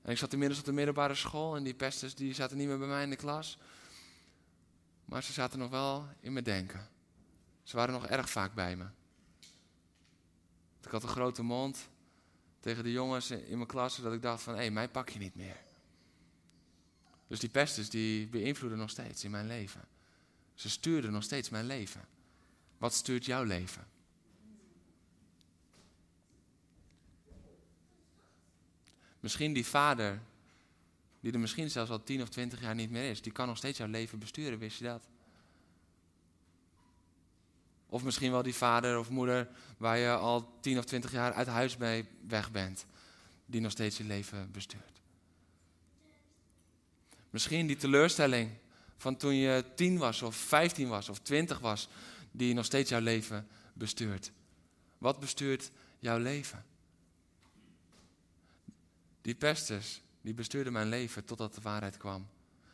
[0.03, 2.79] En ik zat inmiddels op de middelbare school en die pesters die zaten niet meer
[2.79, 3.59] bij mij in de klas.
[5.05, 6.89] Maar ze zaten nog wel in mijn denken.
[7.63, 8.87] Ze waren nog erg vaak bij me.
[10.83, 11.89] Ik had een grote mond
[12.61, 15.35] tegen de jongens in mijn klas, dat ik dacht van, hé, mij pak je niet
[15.35, 15.57] meer.
[17.27, 20.00] Dus die pesters die beïnvloeden nog steeds in mijn leven.
[20.61, 22.01] Ze stuurden nog steeds mijn leven.
[22.79, 23.87] Wat stuurt jouw leven?
[29.21, 30.21] Misschien die vader,
[31.21, 33.57] die er misschien zelfs al 10 of 20 jaar niet meer is, die kan nog
[33.57, 35.09] steeds jouw leven besturen, wist je dat?
[37.87, 41.47] Of misschien wel die vader of moeder waar je al 10 of 20 jaar uit
[41.47, 42.87] huis mee weg bent,
[43.47, 45.01] die nog steeds je leven bestuurt.
[47.31, 48.51] Misschien die teleurstelling
[49.01, 51.89] van toen je 10 was of 15 was of 20 was,
[52.31, 54.31] die nog steeds jouw leven bestuurt.
[54.99, 56.65] Wat bestuurt jouw leven?
[59.23, 62.27] Die pesters, die bestuurden mijn leven totdat de waarheid kwam.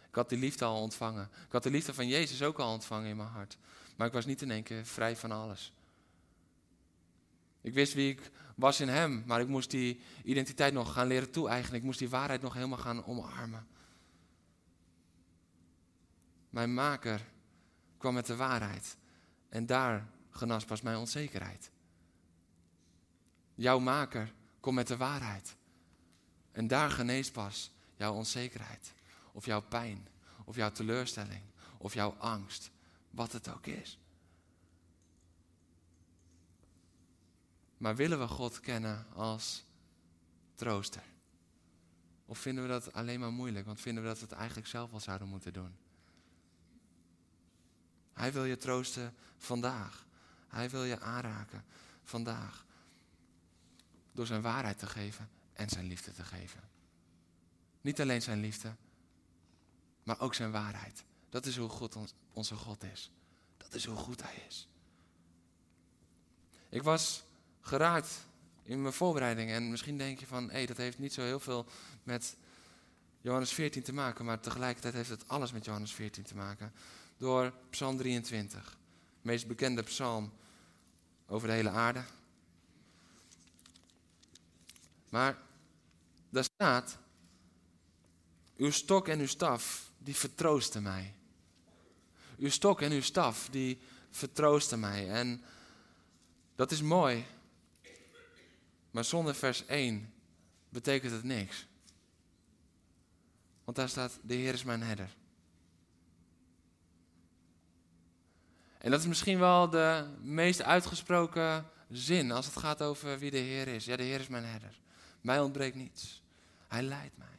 [0.08, 1.28] Ik had die liefde al ontvangen.
[1.46, 3.58] Ik had de liefde van Jezus ook al ontvangen in mijn hart.
[3.96, 5.72] Maar ik was niet in één keer vrij van alles.
[7.60, 11.30] Ik wist wie ik was in Hem, maar ik moest die identiteit nog gaan leren
[11.30, 11.78] toe-eigenen.
[11.78, 13.66] Ik moest die waarheid nog helemaal gaan omarmen.
[16.56, 17.26] Mijn maker
[17.98, 18.96] kwam met de waarheid.
[19.48, 21.70] En daar genas pas mijn onzekerheid.
[23.54, 25.56] Jouw maker komt met de waarheid.
[26.52, 28.92] En daar geneest pas jouw onzekerheid.
[29.32, 30.08] Of jouw pijn.
[30.44, 31.42] Of jouw teleurstelling.
[31.78, 32.70] Of jouw angst.
[33.10, 33.98] Wat het ook is.
[37.76, 39.64] Maar willen we God kennen als
[40.54, 41.04] trooster?
[42.26, 43.66] Of vinden we dat alleen maar moeilijk?
[43.66, 45.76] Want vinden we dat we het eigenlijk zelf al zouden moeten doen?
[48.16, 50.06] Hij wil je troosten vandaag.
[50.48, 51.64] Hij wil je aanraken
[52.04, 52.64] vandaag.
[54.12, 56.60] Door zijn waarheid te geven en zijn liefde te geven.
[57.80, 58.74] Niet alleen zijn liefde,
[60.02, 61.04] maar ook zijn waarheid.
[61.28, 61.96] Dat is hoe God
[62.32, 63.10] onze God is.
[63.56, 64.68] Dat is hoe goed hij is.
[66.68, 67.22] Ik was
[67.60, 68.26] geraakt
[68.62, 71.40] in mijn voorbereiding en misschien denk je van, hé, hey, dat heeft niet zo heel
[71.40, 71.66] veel
[72.02, 72.36] met
[73.20, 76.72] Johannes 14 te maken, maar tegelijkertijd heeft het alles met Johannes 14 te maken.
[77.16, 78.70] Door Psalm 23.
[78.70, 78.76] De
[79.22, 80.32] meest bekende psalm
[81.26, 82.04] over de hele aarde.
[85.08, 85.38] Maar
[86.28, 86.98] daar staat,
[88.56, 91.14] uw stok en uw staf, die vertroosten mij.
[92.38, 95.10] Uw stok en uw staf, die vertroosten mij.
[95.10, 95.44] En
[96.54, 97.24] dat is mooi.
[98.90, 100.12] Maar zonder vers 1
[100.68, 101.66] betekent het niks.
[103.64, 105.16] Want daar staat, de Heer is mijn herder.
[108.86, 113.36] En dat is misschien wel de meest uitgesproken zin als het gaat over wie de
[113.36, 113.84] Heer is.
[113.84, 114.80] Ja, de Heer is mijn herder.
[115.20, 116.22] Mij ontbreekt niets.
[116.68, 117.38] Hij leidt mij.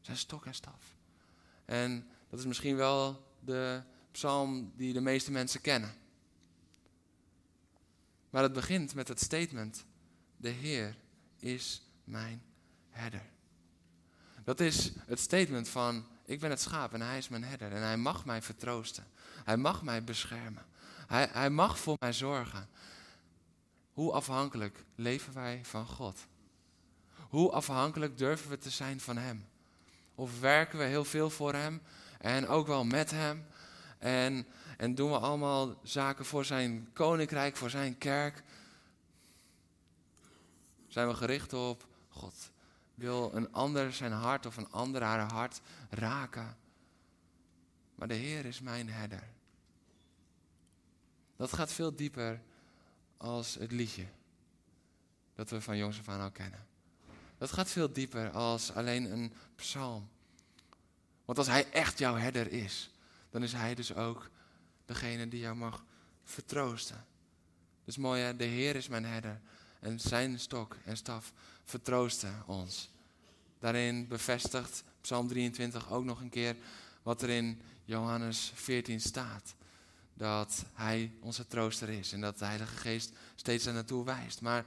[0.00, 0.96] Zijn stok en staf.
[1.64, 5.94] En dat is misschien wel de psalm die de meeste mensen kennen.
[8.30, 9.84] Maar het begint met het statement:
[10.36, 10.96] De Heer
[11.38, 12.42] is mijn
[12.90, 13.30] herder.
[14.44, 17.72] Dat is het statement van: Ik ben het schaap en hij is mijn herder.
[17.72, 19.06] En hij mag mij vertroosten.
[19.44, 20.68] Hij mag mij beschermen.
[21.10, 22.68] Hij, hij mag voor mij zorgen.
[23.92, 26.26] Hoe afhankelijk leven wij van God?
[27.28, 29.48] Hoe afhankelijk durven we te zijn van Hem?
[30.14, 31.82] Of werken we heel veel voor Hem
[32.18, 33.46] en ook wel met Hem?
[33.98, 34.46] En,
[34.76, 38.42] en doen we allemaal zaken voor Zijn koninkrijk, voor Zijn kerk?
[40.88, 42.50] Zijn we gericht op God?
[42.94, 46.56] Wil een ander zijn hart of een ander haar hart raken?
[47.94, 49.38] Maar de Heer is mijn herder.
[51.40, 52.40] Dat gaat veel dieper
[53.16, 54.06] als het liedje
[55.34, 56.66] dat we van jongs af aan al kennen.
[57.38, 60.08] Dat gaat veel dieper als alleen een psalm.
[61.24, 62.90] Want als hij echt jouw herder is,
[63.30, 64.30] dan is hij dus ook
[64.84, 65.84] degene die jou mag
[66.24, 67.04] vertroosten.
[67.84, 69.40] Dus mooi de Heer is mijn herder
[69.78, 71.32] en zijn stok en staf
[71.64, 72.90] vertroosten ons.
[73.58, 76.56] Daarin bevestigt Psalm 23 ook nog een keer
[77.02, 79.54] wat er in Johannes 14 staat
[80.20, 84.40] dat Hij onze trooster is en dat de Heilige Geest steeds er naartoe wijst.
[84.40, 84.64] Maar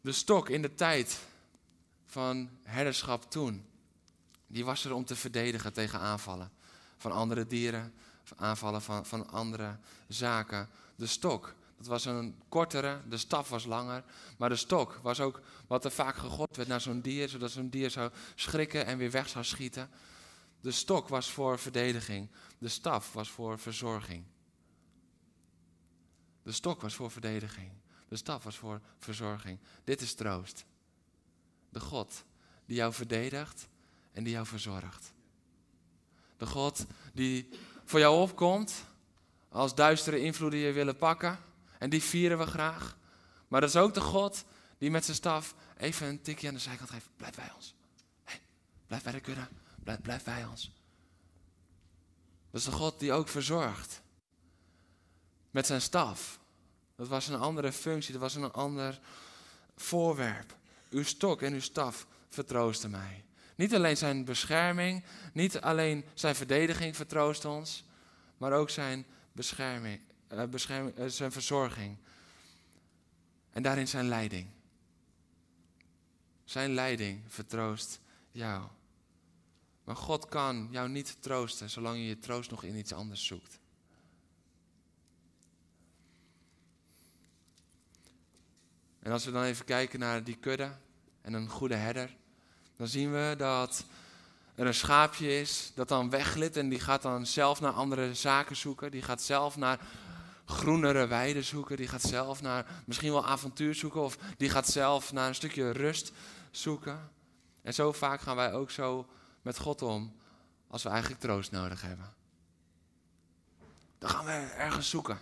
[0.00, 1.18] de stok in de tijd
[2.06, 3.64] van herderschap toen,
[4.46, 6.50] die was er om te verdedigen tegen aanvallen
[6.96, 7.94] van andere dieren,
[8.36, 9.76] aanvallen van, van andere
[10.08, 10.68] zaken.
[10.96, 14.04] De stok, dat was een kortere, de staf was langer,
[14.38, 17.70] maar de stok was ook wat er vaak gegooid werd naar zo'n dier, zodat zo'n
[17.70, 19.90] dier zou schrikken en weer weg zou schieten.
[20.62, 22.28] De stok was voor verdediging.
[22.58, 24.24] De staf was voor verzorging.
[26.42, 27.70] De stok was voor verdediging.
[28.08, 29.58] De staf was voor verzorging.
[29.84, 30.64] Dit is troost.
[31.68, 32.24] De God
[32.66, 33.68] die jou verdedigt
[34.12, 35.12] en die jou verzorgt.
[36.36, 37.48] De God die
[37.84, 38.84] voor jou opkomt
[39.48, 41.38] als duistere invloeden je willen pakken.
[41.78, 42.96] En die vieren we graag.
[43.48, 44.44] Maar dat is ook de God
[44.78, 47.08] die met zijn staf even een tikje aan de zijkant geeft.
[47.16, 47.74] Blijf bij ons.
[48.86, 49.48] Blijf bij de kudde.
[49.82, 50.72] Blijf, blijf bij ons.
[52.50, 54.02] Dat is de God die ook verzorgt.
[55.50, 56.40] Met zijn staf.
[56.96, 59.00] Dat was een andere functie, dat was een ander
[59.76, 60.56] voorwerp.
[60.90, 63.24] Uw stok en uw staf vertroosten mij.
[63.54, 67.84] Niet alleen zijn bescherming, niet alleen zijn verdediging vertroost ons,
[68.36, 70.00] maar ook zijn bescherming,
[70.50, 71.96] bescherming uh, zijn verzorging.
[73.50, 74.48] En daarin zijn leiding.
[76.44, 78.68] Zijn leiding vertroost jou.
[79.84, 83.58] Maar God kan jou niet troosten zolang je je troost nog in iets anders zoekt.
[88.98, 90.72] En als we dan even kijken naar die kudde
[91.20, 92.16] en een goede herder,
[92.76, 93.84] dan zien we dat
[94.54, 98.56] er een schaapje is dat dan wegglidt en die gaat dan zelf naar andere zaken
[98.56, 98.90] zoeken.
[98.90, 99.80] Die gaat zelf naar
[100.44, 101.76] groenere weiden zoeken.
[101.76, 105.70] Die gaat zelf naar misschien wel avontuur zoeken of die gaat zelf naar een stukje
[105.70, 106.12] rust
[106.50, 107.10] zoeken.
[107.62, 109.06] En zo vaak gaan wij ook zo
[109.42, 110.16] met God om
[110.66, 112.14] als we eigenlijk troost nodig hebben?
[113.98, 115.20] Dan gaan we ergens zoeken.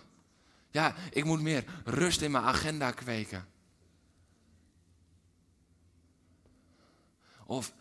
[0.69, 3.47] Ja, ik moet meer rust in mijn agenda kweken.
[7.45, 7.73] Of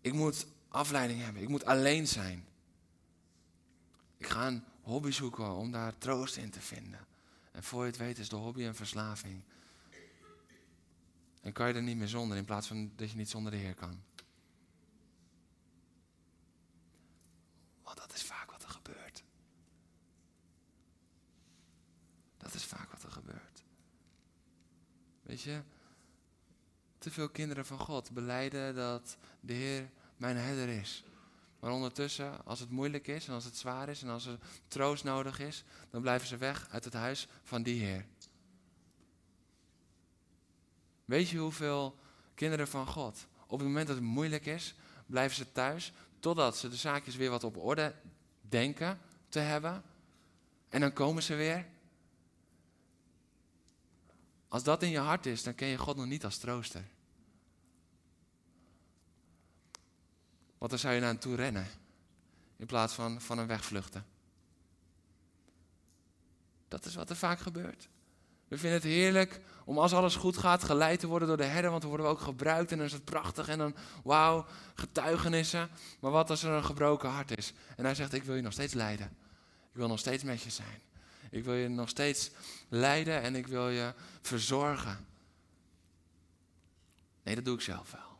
[0.00, 1.42] ik moet afleiding hebben.
[1.42, 2.46] Ik moet alleen zijn.
[4.16, 7.06] Ik ga een hobby zoeken om daar troost in te vinden.
[7.52, 9.42] En voor je het weet is de hobby een verslaving.
[11.40, 13.58] En kan je er niet meer zonder in plaats van dat je niet zonder de
[13.58, 14.02] Heer kan.
[18.10, 19.22] dat is vaak wat er gebeurt.
[22.36, 23.62] Dat is vaak wat er gebeurt.
[25.22, 25.62] Weet je,
[26.98, 31.04] te veel kinderen van God beleiden dat de Heer mijn herder is.
[31.60, 34.38] Maar ondertussen, als het moeilijk is en als het zwaar is en als er
[34.68, 38.06] troost nodig is, dan blijven ze weg uit het huis van die Heer.
[41.04, 41.98] Weet je hoeveel
[42.34, 44.74] kinderen van God op het moment dat het moeilijk is,
[45.06, 47.94] blijven ze thuis Totdat ze de zaakjes weer wat op orde
[48.40, 48.98] denken
[49.28, 49.82] te hebben.
[50.68, 51.66] En dan komen ze weer.
[54.50, 56.84] Als dat in je hart is, dan ken je God nog niet als trooster.
[60.58, 61.66] Want dan zou je naar hem toe rennen.
[62.56, 64.06] In plaats van van een wegvluchten.
[66.68, 67.88] Dat is wat er vaak gebeurt.
[68.48, 71.70] We vinden het heerlijk om als alles goed gaat geleid te worden door de herder,
[71.70, 73.74] want dan worden we ook gebruikt en dan is het prachtig en dan,
[74.04, 75.68] wauw, getuigenissen.
[76.00, 77.52] Maar wat als er een gebroken hart is?
[77.76, 79.06] En hij zegt, ik wil je nog steeds leiden.
[79.70, 80.80] Ik wil nog steeds met je zijn.
[81.30, 82.30] Ik wil je nog steeds
[82.68, 85.06] leiden en ik wil je verzorgen.
[87.22, 88.18] Nee, dat doe ik zelf wel.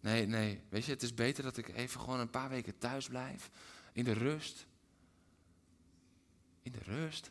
[0.00, 3.08] Nee, nee, weet je, het is beter dat ik even gewoon een paar weken thuis
[3.08, 3.50] blijf.
[3.92, 4.66] In de rust.
[6.62, 7.30] In de rust.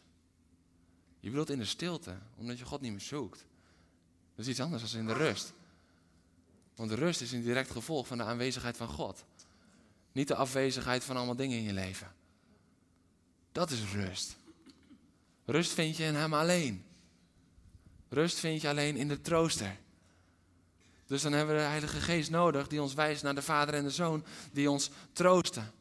[1.20, 3.46] Je wilt in de stilte, omdat je God niet meer zoekt.
[4.36, 5.54] Dat is iets anders dan in de rust.
[6.76, 9.26] Want de rust is een direct gevolg van de aanwezigheid van God.
[10.12, 12.14] Niet de afwezigheid van allemaal dingen in je leven.
[13.52, 14.36] Dat is rust.
[15.46, 16.86] Rust vind je in Hem alleen.
[18.10, 19.78] Rust vind je alleen in de trooster.
[21.06, 23.84] Dus dan hebben we de Heilige Geest nodig die ons wijst naar de Vader en
[23.84, 25.72] de Zoon, die ons troosten.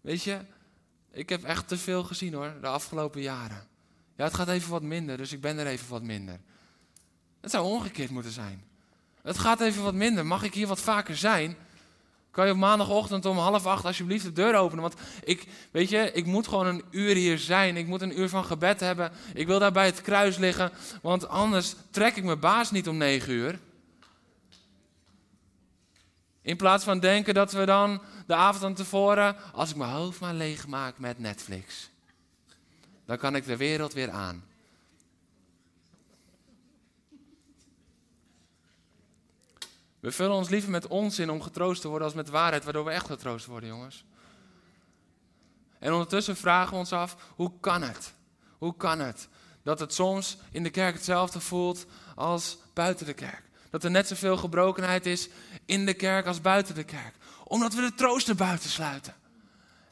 [0.00, 0.38] Weet je,
[1.10, 3.66] ik heb echt te veel gezien hoor, de afgelopen jaren.
[4.16, 6.40] Ja, het gaat even wat minder, dus ik ben er even wat minder.
[7.40, 8.64] Het zou omgekeerd moeten zijn.
[9.22, 10.26] Het gaat even wat minder.
[10.26, 11.56] Mag ik hier wat vaker zijn?
[12.30, 14.82] Kan je op maandagochtend om half acht alsjeblieft de deur openen?
[14.82, 17.76] Want ik, weet je, ik moet gewoon een uur hier zijn.
[17.76, 19.12] Ik moet een uur van gebed hebben.
[19.34, 20.70] Ik wil daar bij het kruis liggen,
[21.02, 23.58] want anders trek ik mijn baas niet om negen uur.
[26.42, 30.20] In plaats van denken dat we dan de avond van tevoren, als ik mijn hoofd
[30.20, 31.90] maar leeg maak met Netflix,
[33.06, 34.44] dan kan ik de wereld weer aan.
[40.00, 42.90] We vullen ons liever met onzin om getroost te worden als met waarheid, waardoor we
[42.90, 44.04] echt getroost worden, jongens.
[45.78, 48.12] En ondertussen vragen we ons af, hoe kan het?
[48.58, 49.28] Hoe kan het
[49.62, 53.42] dat het soms in de kerk hetzelfde voelt als buiten de kerk?
[53.70, 55.28] Dat er net zoveel gebrokenheid is
[55.64, 57.14] in de kerk als buiten de kerk.
[57.44, 59.14] Omdat we de trooster buiten sluiten.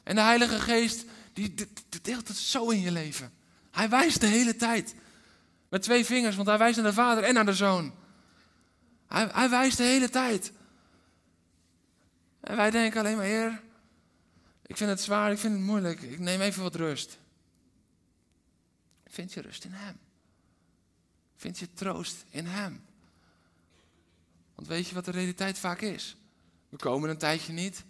[0.03, 1.53] En de Heilige Geest, die,
[2.01, 3.33] deelt het zo in je leven.
[3.71, 4.95] Hij wijst de hele tijd.
[5.69, 7.93] Met twee vingers, want hij wijst naar de Vader en naar de Zoon.
[9.07, 10.51] Hij, wijst de hele tijd.
[12.39, 13.61] En wij denken alleen maar, Heer,
[14.65, 16.01] ik vind het zwaar, ik vind het moeilijk.
[16.01, 17.17] Ik neem even wat rust.
[19.05, 19.99] Vind je rust in Hem?
[21.35, 22.85] Vind je troost in Hem?
[24.55, 26.17] Want weet je wat de realiteit vaak is?
[26.69, 27.83] We komen een tijdje niet.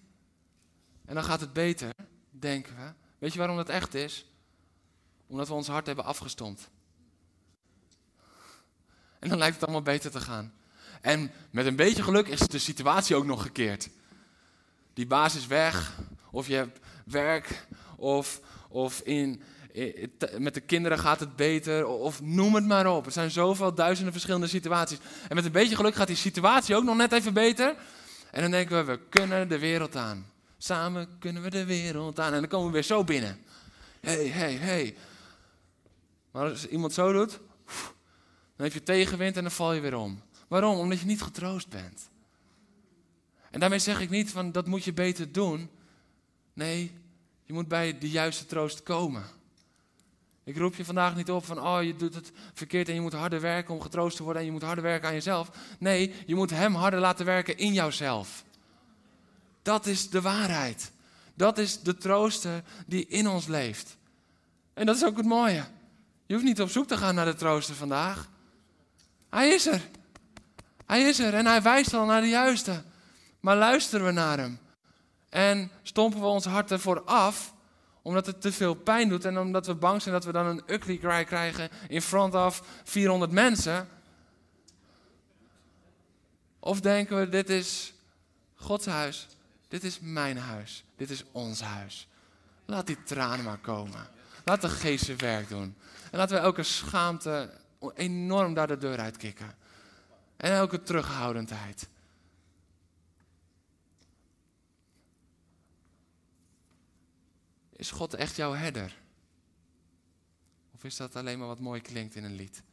[1.05, 1.93] En dan gaat het beter,
[2.29, 2.93] denken we.
[3.17, 4.25] Weet je waarom dat echt is?
[5.27, 6.69] Omdat we ons hart hebben afgestompt.
[9.19, 10.53] En dan lijkt het allemaal beter te gaan.
[11.01, 13.89] En met een beetje geluk is de situatie ook nog gekeerd.
[14.93, 15.99] Die baas is weg,
[16.31, 19.41] of je hebt werk, of, of in,
[20.37, 23.05] met de kinderen gaat het beter, of noem het maar op.
[23.05, 24.97] Er zijn zoveel duizenden verschillende situaties.
[25.29, 27.75] En met een beetje geluk gaat die situatie ook nog net even beter.
[28.31, 30.31] En dan denken we, we kunnen de wereld aan.
[30.57, 32.33] Samen kunnen we de wereld aan.
[32.33, 33.39] En dan komen we weer zo binnen.
[34.01, 34.95] Hé, hé, hé.
[36.31, 37.39] Maar als iemand zo doet,
[38.55, 40.21] dan heb je tegenwind en dan val je weer om.
[40.47, 40.77] Waarom?
[40.77, 42.09] Omdat je niet getroost bent.
[43.51, 45.69] En daarmee zeg ik niet van dat moet je beter doen.
[46.53, 46.91] Nee,
[47.43, 49.23] je moet bij de juiste troost komen.
[50.43, 53.13] Ik roep je vandaag niet op van, oh, je doet het verkeerd en je moet
[53.13, 55.49] harder werken om getroost te worden en je moet harder werken aan jezelf.
[55.79, 58.43] Nee, je moet Hem harder laten werken in jouzelf.
[59.61, 60.91] Dat is de waarheid.
[61.33, 63.97] Dat is de trooster die in ons leeft.
[64.73, 65.65] En dat is ook het mooie.
[66.25, 68.29] Je hoeft niet op zoek te gaan naar de trooster vandaag.
[69.29, 69.81] Hij is er.
[70.87, 72.83] Hij is er en hij wijst al naar de juiste.
[73.39, 74.59] Maar luisteren we naar hem?
[75.29, 77.53] En stompen we ons hart ervoor af
[78.01, 80.63] omdat het te veel pijn doet en omdat we bang zijn dat we dan een
[80.65, 83.87] ugly cry krijgen in front of 400 mensen?
[86.59, 87.93] Of denken we, dit is
[88.55, 89.27] Gods huis,
[89.67, 92.07] dit is mijn huis, dit is ons huis.
[92.65, 94.07] Laat die tranen maar komen.
[94.43, 95.75] Laat de geest zijn werk doen.
[96.11, 97.49] En laten we elke schaamte
[97.95, 99.55] enorm daar de deur uitkikken.
[100.37, 101.87] En elke terughoudendheid.
[107.69, 108.97] Is God echt jouw herder?
[110.73, 112.63] Of is dat alleen maar wat mooi klinkt in een lied?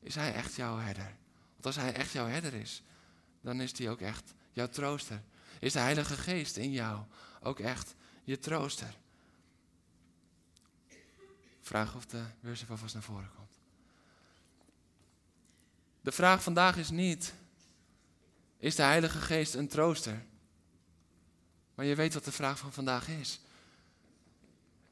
[0.00, 1.16] Is Hij echt jouw herder?
[1.52, 2.82] Want als Hij echt jouw herder is,
[3.40, 5.22] dan is Hij ook echt jouw trooster.
[5.60, 7.04] Is de Heilige Geest in jou
[7.40, 7.94] ook echt
[8.24, 8.98] je trooster?
[11.60, 13.41] Vraag of de worship alvast naar voren komt.
[16.02, 17.34] De vraag vandaag is niet:
[18.58, 20.24] Is de Heilige Geest een trooster?
[21.74, 23.40] Maar je weet wat de vraag van vandaag is.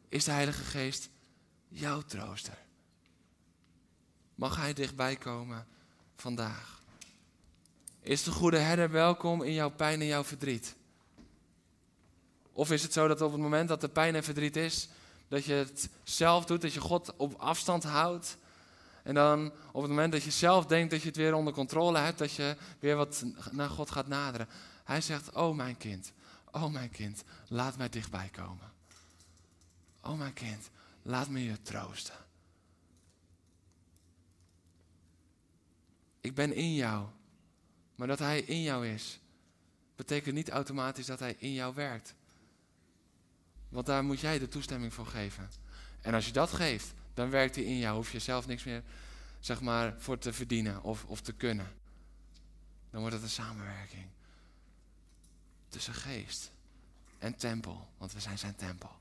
[0.09, 1.09] Is de Heilige Geest
[1.69, 2.59] jouw trooster?
[4.35, 5.67] Mag Hij dichtbij komen
[6.17, 6.83] vandaag?
[8.01, 10.77] Is de goede herder welkom in jouw pijn en jouw verdriet?
[12.53, 14.89] Of is het zo dat op het moment dat er pijn en verdriet is,
[15.29, 18.37] dat je het zelf doet, dat je God op afstand houdt?
[19.03, 21.99] En dan op het moment dat je zelf denkt dat je het weer onder controle
[21.99, 24.49] hebt, dat je weer wat naar God gaat naderen.
[24.85, 26.13] Hij zegt, oh mijn kind,
[26.51, 28.73] oh mijn kind, laat mij dichtbij komen.
[30.03, 30.71] Oh mijn kind,
[31.03, 32.15] laat me je troosten.
[36.21, 37.07] Ik ben in jou.
[37.95, 39.21] Maar dat Hij in jou is,
[39.97, 42.15] betekent niet automatisch dat Hij in jou werkt.
[43.69, 45.51] Want daar moet jij de toestemming voor geven.
[46.01, 47.97] En als je dat geeft, dan werkt Hij in jou.
[47.97, 48.83] Hoef je zelf niks meer,
[49.41, 51.73] zeg maar, voor te verdienen of, of te kunnen.
[52.91, 54.07] Dan wordt het een samenwerking.
[55.69, 56.53] Tussen geest
[57.19, 57.89] en tempel.
[57.99, 59.01] Want we zijn zijn tempel.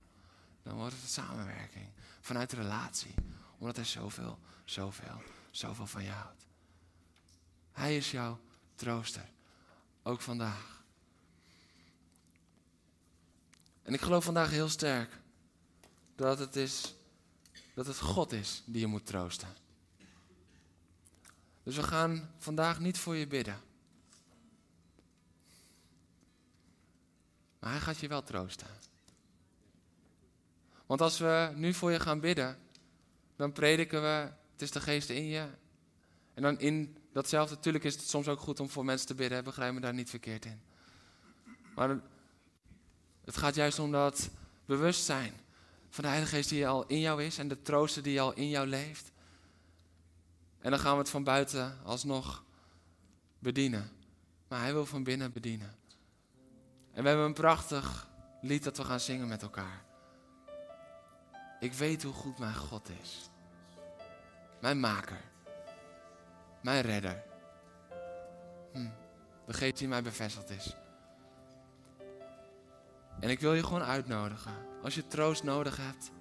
[0.63, 1.89] Dan wordt het een samenwerking.
[2.21, 3.13] Vanuit relatie.
[3.57, 6.45] Omdat hij zoveel, zoveel, zoveel van je houdt.
[7.71, 8.39] Hij is jouw
[8.75, 9.29] trooster.
[10.03, 10.83] Ook vandaag.
[13.83, 15.17] En ik geloof vandaag heel sterk
[16.15, 16.95] dat het is
[17.79, 19.47] dat het God is die je moet troosten.
[21.63, 23.61] Dus we gaan vandaag niet voor je bidden.
[27.59, 28.67] Maar hij gaat je wel troosten.
[30.85, 32.57] Want als we nu voor je gaan bidden,
[33.35, 35.47] dan prediken we, het is de geest in je.
[36.33, 39.43] En dan in datzelfde, natuurlijk is het soms ook goed om voor mensen te bidden,
[39.43, 40.61] begrijp me daar niet verkeerd in.
[41.75, 41.99] Maar
[43.25, 44.29] het gaat juist om dat
[44.65, 45.47] bewustzijn
[45.89, 48.49] van de Heilige Geest die al in jou is en de trooster die al in
[48.49, 49.11] jou leeft.
[50.59, 52.43] En dan gaan we het van buiten alsnog
[53.39, 53.91] bedienen.
[54.47, 55.75] Maar Hij wil van binnen bedienen.
[56.91, 58.09] En we hebben een prachtig
[58.41, 59.83] lied dat we gaan zingen met elkaar.
[61.59, 63.29] Ik weet hoe goed mijn God is.
[64.61, 65.21] Mijn maker.
[66.61, 67.23] Mijn redder.
[68.71, 68.89] Hm,
[69.45, 70.75] de die mij bevestigd is.
[73.19, 74.51] En ik wil je gewoon uitnodigen.
[74.83, 76.11] Als je troost nodig hebt.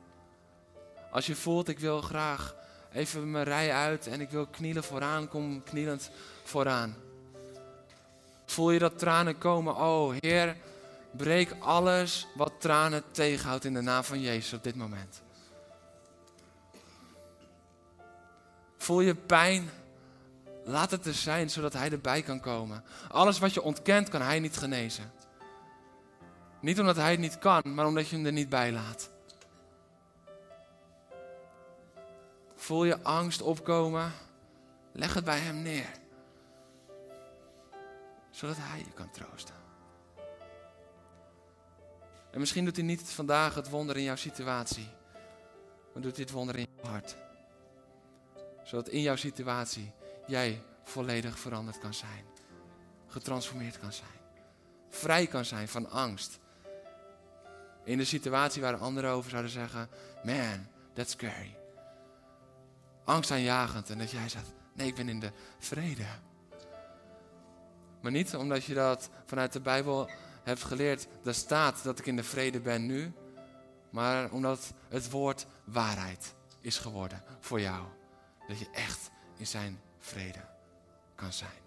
[1.10, 2.54] Als je voelt, ik wil graag
[2.92, 6.10] even mijn rij uit en ik wil knielen vooraan, kom knielend
[6.44, 6.96] vooraan.
[8.46, 9.76] Voel je dat tranen komen?
[9.76, 10.56] Oh Heer,
[11.10, 15.22] breek alles wat tranen tegenhoudt in de naam van Jezus op dit moment.
[18.76, 19.70] Voel je pijn?
[20.64, 22.84] Laat het er zijn, zodat Hij erbij kan komen.
[23.08, 25.12] Alles wat je ontkent, kan Hij niet genezen.
[26.60, 29.10] Niet omdat Hij het niet kan, maar omdat je hem er niet bij laat.
[32.54, 34.12] Voel je angst opkomen?
[34.92, 35.90] Leg het bij Hem neer.
[38.30, 39.54] Zodat Hij je kan troosten.
[42.30, 44.88] En misschien doet Hij niet vandaag het wonder in jouw situatie,
[45.92, 47.16] maar doet Hij het wonder in je hart.
[48.62, 49.92] Zodat in jouw situatie
[50.26, 52.24] jij volledig veranderd kan zijn.
[53.06, 54.18] Getransformeerd kan zijn.
[54.88, 56.38] Vrij kan zijn van angst.
[57.88, 59.88] In de situatie waar anderen over zouden zeggen:
[60.24, 61.56] Man, that's scary.
[63.04, 63.90] Angstaanjagend.
[63.90, 66.04] En dat jij zegt: Nee, ik ben in de vrede.
[68.00, 70.10] Maar niet omdat je dat vanuit de Bijbel
[70.42, 71.06] hebt geleerd.
[71.22, 73.12] Daar staat dat ik in de vrede ben nu.
[73.90, 77.84] Maar omdat het woord waarheid is geworden voor jou.
[78.48, 80.44] Dat je echt in zijn vrede
[81.14, 81.66] kan zijn.